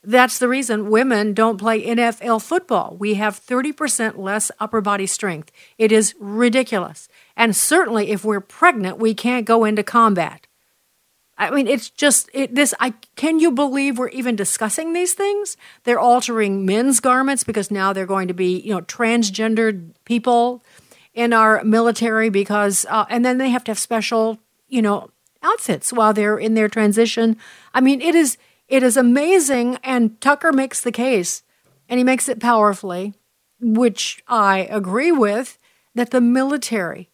[0.05, 2.99] That's the reason women don't play NFL football.
[3.01, 5.51] We have 30% less upper body strength.
[5.79, 7.09] It is ridiculous.
[7.35, 10.47] And certainly if we're pregnant, we can't go into combat.
[11.39, 12.75] I mean, it's just it, this.
[12.79, 15.57] I can you believe we're even discussing these things?
[15.85, 20.63] They're altering men's garments because now they're going to be you know transgendered people
[21.15, 24.39] in our military because, uh, and then they have to have special
[24.69, 25.11] you know
[25.43, 27.37] outfits while they're in their transition.
[27.75, 28.37] I mean, it is
[28.69, 31.43] it is amazing, and Tucker makes the case,
[31.89, 33.15] and he makes it powerfully,
[33.61, 35.59] which I agree with,
[35.95, 37.11] that the military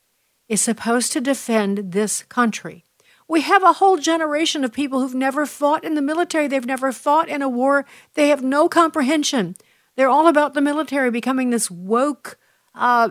[0.49, 2.85] is supposed to defend this country
[3.29, 6.49] we have a whole generation of people who've never fought in the military.
[6.49, 7.85] They've never fought in a war.
[8.15, 9.55] They have no comprehension.
[9.97, 12.39] They're all about the military becoming this woke,
[12.79, 13.11] uh,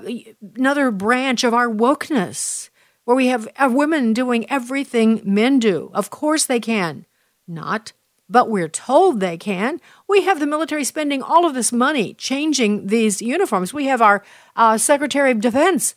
[0.55, 2.69] another branch of our wokeness,
[3.03, 5.91] where we have women doing everything men do.
[5.93, 7.05] Of course they can.
[7.47, 7.93] Not,
[8.29, 9.79] but we're told they can.
[10.07, 13.73] We have the military spending all of this money changing these uniforms.
[13.73, 14.23] We have our
[14.55, 15.95] uh, Secretary of Defense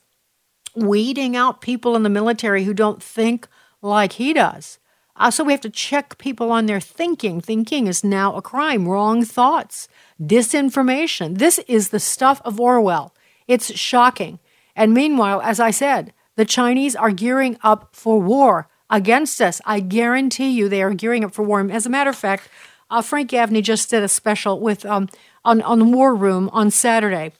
[0.76, 3.48] weeding out people in the military who don't think
[3.82, 4.78] like he does.
[5.16, 7.40] Uh, so we have to check people on their thinking.
[7.40, 8.88] Thinking is now a crime.
[8.88, 9.88] Wrong thoughts,
[10.20, 11.38] disinformation.
[11.38, 13.12] This is the stuff of Orwell.
[13.50, 14.38] It's shocking.
[14.76, 19.60] And meanwhile, as I said, the Chinese are gearing up for war against us.
[19.66, 21.68] I guarantee you they are gearing up for war.
[21.68, 22.48] As a matter of fact,
[22.90, 25.08] uh, Frank Gaffney just did a special with um,
[25.44, 27.32] on on War Room on Saturday,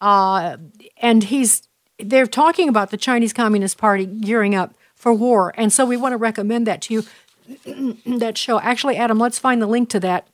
[0.00, 0.56] uh,
[0.96, 5.52] and he's they're talking about the Chinese Communist Party gearing up for war.
[5.56, 8.58] And so we want to recommend that to you, that show.
[8.60, 10.28] Actually, Adam, let's find the link to that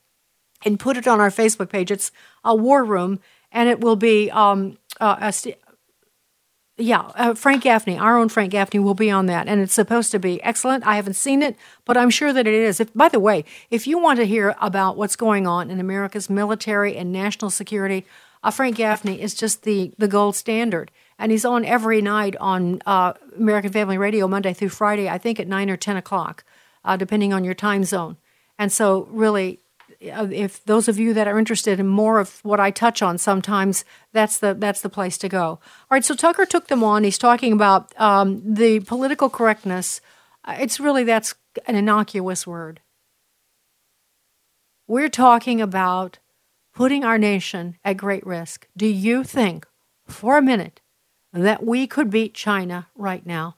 [0.65, 1.91] and put it on our Facebook page.
[1.91, 2.11] It's
[2.45, 3.21] a war room,
[3.53, 5.59] and it will be, um, uh, st-
[6.77, 10.11] yeah, uh, Frank Gaffney, our own Frank Gaffney, will be on that, and it's supposed
[10.11, 10.85] to be excellent.
[10.85, 12.81] I haven't seen it, but I'm sure that it is.
[12.81, 16.29] If, by the way, if you want to hear about what's going on in America's
[16.29, 18.05] military and national security,
[18.43, 22.81] uh, Frank Gaffney is just the the gold standard and he's on every night on
[22.87, 25.09] uh, American Family Radio Monday through Friday.
[25.09, 26.45] I think at nine or ten o'clock,
[26.85, 28.17] uh, depending on your time zone.
[28.59, 29.64] And so, really, uh,
[30.05, 33.85] if those of you that are interested in more of what I touch on, sometimes
[34.13, 35.45] that's the that's the place to go.
[35.45, 36.05] All right.
[36.05, 37.05] So Tucker took them on.
[37.05, 40.01] He's talking about um, the political correctness.
[40.45, 41.35] Uh, it's really that's
[41.67, 42.81] an innocuous word.
[44.87, 46.19] We're talking about
[46.75, 48.69] putting our nation at great risk.
[48.77, 49.67] Do you think,
[50.07, 50.81] for a minute,
[51.33, 53.57] that we could beat China right now?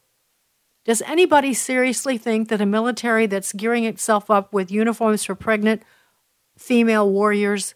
[0.85, 5.83] Does anybody seriously think that a military that's gearing itself up with uniforms for pregnant
[6.57, 7.75] female warriors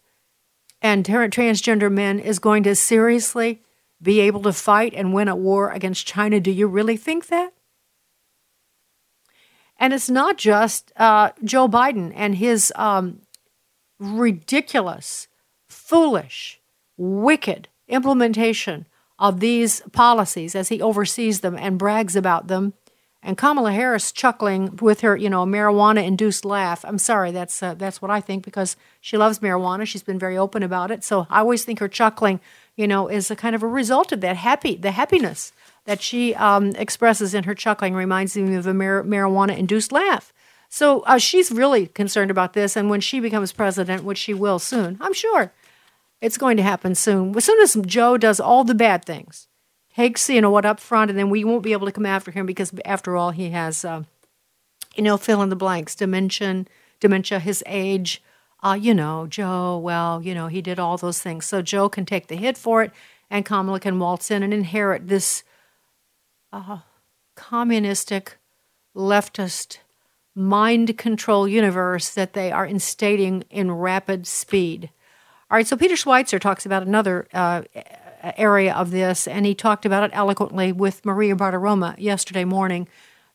[0.83, 3.63] and transgender men is going to seriously
[4.03, 6.41] be able to fight and win a war against China?
[6.41, 7.53] Do you really think that?
[9.79, 13.23] And it's not just uh, Joe Biden and his um,
[13.99, 15.29] ridiculous,
[15.69, 16.61] foolish,
[16.97, 18.87] wicked implementation
[19.19, 22.75] of these policies as he oversees them and brags about them.
[23.23, 26.85] And Kamala Harris chuckling with her, you know, marijuana-induced laugh.
[26.87, 29.87] I'm sorry, that's uh, that's what I think because she loves marijuana.
[29.87, 31.05] She's been very open about it.
[31.05, 32.41] So I always think her chuckling,
[32.77, 35.53] you know, is a kind of a result of that happy, the happiness
[35.85, 40.33] that she um, expresses in her chuckling reminds me of a mar- marijuana-induced laugh.
[40.71, 44.59] So uh, she's really concerned about this, and when she becomes president, which she will
[44.59, 45.53] soon, I'm sure,
[46.21, 47.37] it's going to happen soon.
[47.37, 49.49] As soon as Joe does all the bad things,
[50.01, 52.31] takes you know what up front, and then we won't be able to come after
[52.31, 54.03] him because after all, he has uh,
[54.97, 56.65] you know fill in the blanks, dementia,
[57.01, 58.23] dementia, his age.
[58.63, 59.79] Uh, you know, Joe.
[59.79, 62.83] Well, you know, he did all those things, so Joe can take the hit for
[62.83, 62.93] it,
[63.31, 65.45] and Kamala can waltz in and inherit this
[66.53, 66.79] uh,
[67.37, 68.39] communistic,
[68.95, 69.79] leftist
[70.35, 74.91] mind control universe that they are instating in rapid speed.
[75.51, 77.63] All right, so Peter Schweizer talks about another uh,
[78.23, 82.89] area of this, and he talked about it eloquently with Maria Bartiromo yesterday morning.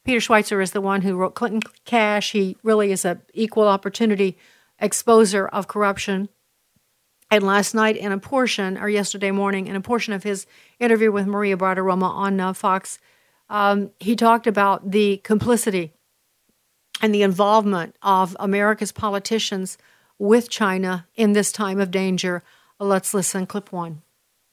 [0.03, 2.31] Peter Schweizer is the one who wrote Clinton Cash.
[2.31, 4.37] He really is an equal opportunity
[4.81, 6.29] exposer of corruption.
[7.31, 10.45] And last night, in a portion, or yesterday morning, in a portion of his
[10.79, 12.99] interview with Maria Bartiromo on uh, Fox,
[13.49, 15.91] um, he talked about the complicity
[17.01, 19.77] and the involvement of America's politicians
[20.19, 22.43] with China in this time of danger.
[22.79, 24.01] Let's listen, clip one.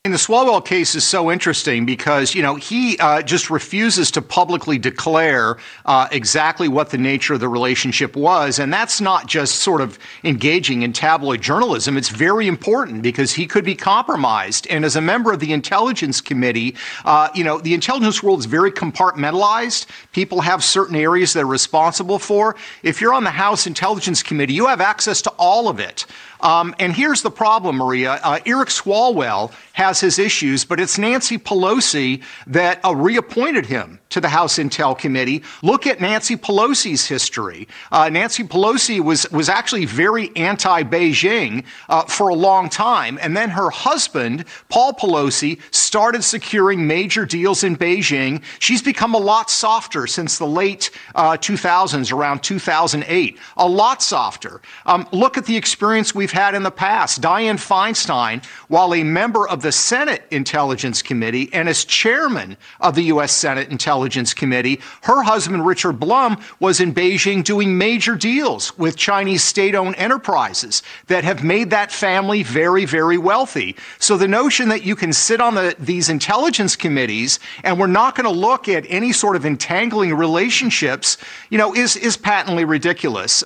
[0.04, 4.20] And the Swalwell case is so interesting because, you know, he uh, just refuses to
[4.20, 8.58] publicly declare uh, exactly what the nature of the relationship was.
[8.58, 11.96] And that's not just sort of engaging in tabloid journalism.
[11.96, 14.66] It's very important because he could be compromised.
[14.66, 16.74] And as a member of the Intelligence Committee,
[17.04, 19.86] uh, you know, the intelligence world is very compartmentalized.
[20.10, 22.56] People have certain areas they're responsible for.
[22.82, 26.06] If you're on the House Intelligence Committee, you have access to all of it.
[26.40, 28.18] Um, and here's the problem, Maria.
[28.20, 34.20] Uh, Eric Swalwell has his issues, but it's Nancy Pelosi that uh, reappointed him to
[34.20, 35.42] the House Intel Committee.
[35.62, 37.66] Look at Nancy Pelosi's history.
[37.90, 43.50] Uh, Nancy Pelosi was was actually very anti-Beijing uh, for a long time, and then
[43.50, 48.42] her husband, Paul Pelosi, started securing major deals in Beijing.
[48.58, 53.38] She's become a lot softer since the late 2000s, uh, around 2008.
[53.56, 54.60] A lot softer.
[54.86, 57.22] Um, look at the experience we've had in the past.
[57.22, 63.04] Dianne Feinstein, while a member of the Senate Intelligence Committee and as chairman of the
[63.04, 63.32] U.S.
[63.32, 64.80] Senate Intelligence Intelligence Committee.
[65.02, 70.82] Her husband, Richard Blum, was in Beijing doing major deals with Chinese state owned enterprises
[71.06, 73.76] that have made that family very, very wealthy.
[74.00, 78.16] So the notion that you can sit on the, these intelligence committees and we're not
[78.16, 81.16] going to look at any sort of entangling relationships,
[81.48, 83.44] you know, is, is patently ridiculous.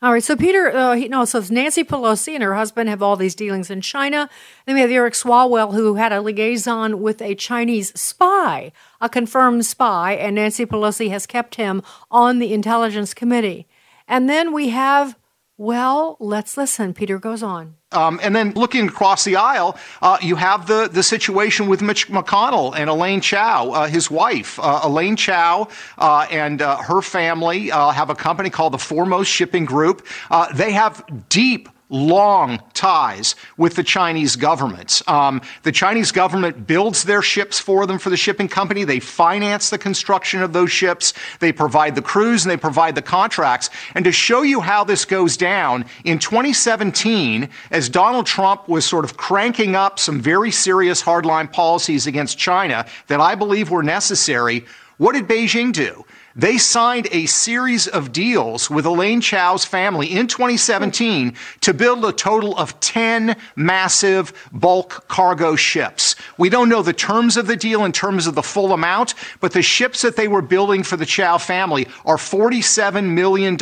[0.00, 3.16] All right, so Peter, uh, he, no, so Nancy Pelosi and her husband have all
[3.16, 4.30] these dealings in China.
[4.64, 8.70] Then we have Eric Swalwell, who had a liaison with a Chinese spy,
[9.00, 13.66] a confirmed spy, and Nancy Pelosi has kept him on the Intelligence Committee.
[14.06, 15.16] And then we have
[15.60, 16.94] well, let's listen.
[16.94, 17.74] Peter goes on.
[17.90, 22.08] Um, and then looking across the aisle, uh, you have the, the situation with Mitch
[22.08, 24.60] McConnell and Elaine Chao, uh, his wife.
[24.60, 25.66] Uh, Elaine Chao
[25.98, 30.06] uh, and uh, her family uh, have a company called the Foremost Shipping Group.
[30.54, 35.02] they have deep long ties with the Chinese government.
[35.06, 38.84] Um, the Chinese government builds their ships for them for the shipping company.
[38.84, 41.14] They finance the construction of those ships.
[41.40, 43.70] They provide the crews and they provide the contracts.
[43.94, 49.04] And to show you how this goes down, in 2017, as Donald Trump was sort
[49.04, 54.66] of cranking up some very serious hardline policies against China that I believe were necessary,
[54.98, 56.04] what did Beijing do?
[56.38, 62.12] They signed a series of deals with Elaine Chao's family in 2017 to build a
[62.12, 66.14] total of 10 massive bulk cargo ships.
[66.36, 69.50] We don't know the terms of the deal in terms of the full amount, but
[69.50, 73.58] the ships that they were building for the Chao family are $47 million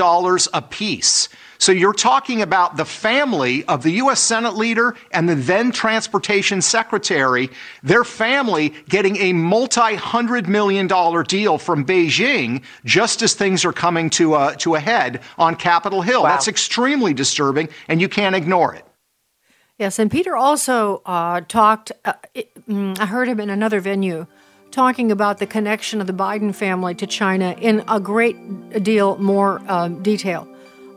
[0.53, 1.31] apiece.
[1.59, 4.21] So you're talking about the family of the U.S.
[4.21, 7.51] Senate leader and the then transportation secretary,
[7.83, 13.73] their family getting a multi hundred million dollar deal from Beijing just as things are
[13.73, 16.23] coming to a, to a head on Capitol Hill.
[16.23, 16.31] Wow.
[16.31, 18.85] That's extremely disturbing, and you can't ignore it.
[19.79, 24.27] Yes, and Peter also uh, talked, uh, it, mm, I heard him in another venue
[24.71, 29.61] talking about the connection of the Biden family to China in a great deal more
[29.69, 30.49] uh, detail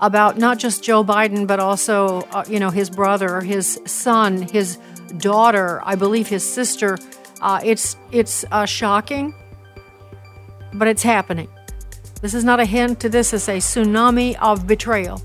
[0.01, 4.77] about not just Joe Biden, but also, uh, you know, his brother, his son, his
[5.17, 6.97] daughter, I believe his sister.
[7.41, 9.33] Uh, it's it's uh, shocking,
[10.73, 11.49] but it's happening.
[12.21, 15.21] This is not a hint to this; it's a tsunami of betrayal.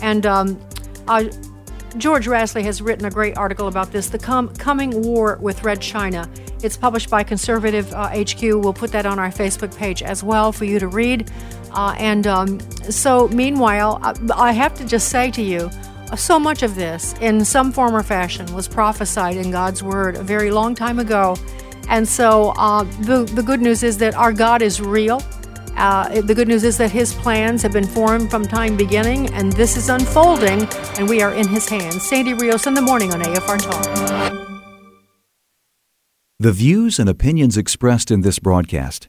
[0.00, 0.60] And um,
[1.06, 1.24] uh,
[1.96, 5.80] George Rasley has written a great article about this: the com- coming war with Red
[5.80, 6.28] China.
[6.62, 8.42] It's published by Conservative HQ.
[8.42, 11.30] Uh, we'll put that on our Facebook page as well for you to read.
[11.74, 12.60] Uh, and um,
[12.90, 15.70] so, meanwhile, I, I, have to just say to you,
[16.10, 20.16] uh, so much of this, in some form or fashion, was prophesied in God's Word
[20.16, 21.36] a very long time ago.
[21.88, 25.22] And so, uh, the, the good news is that our God is real.
[25.76, 29.52] Uh, the good news is that His plans have been formed from time beginning, and
[29.54, 30.64] this is unfolding,
[30.98, 32.06] and we are in His hands.
[32.06, 34.42] Sandy Rios in the morning on AFR Talk.
[36.38, 39.08] The views and opinions expressed in this broadcast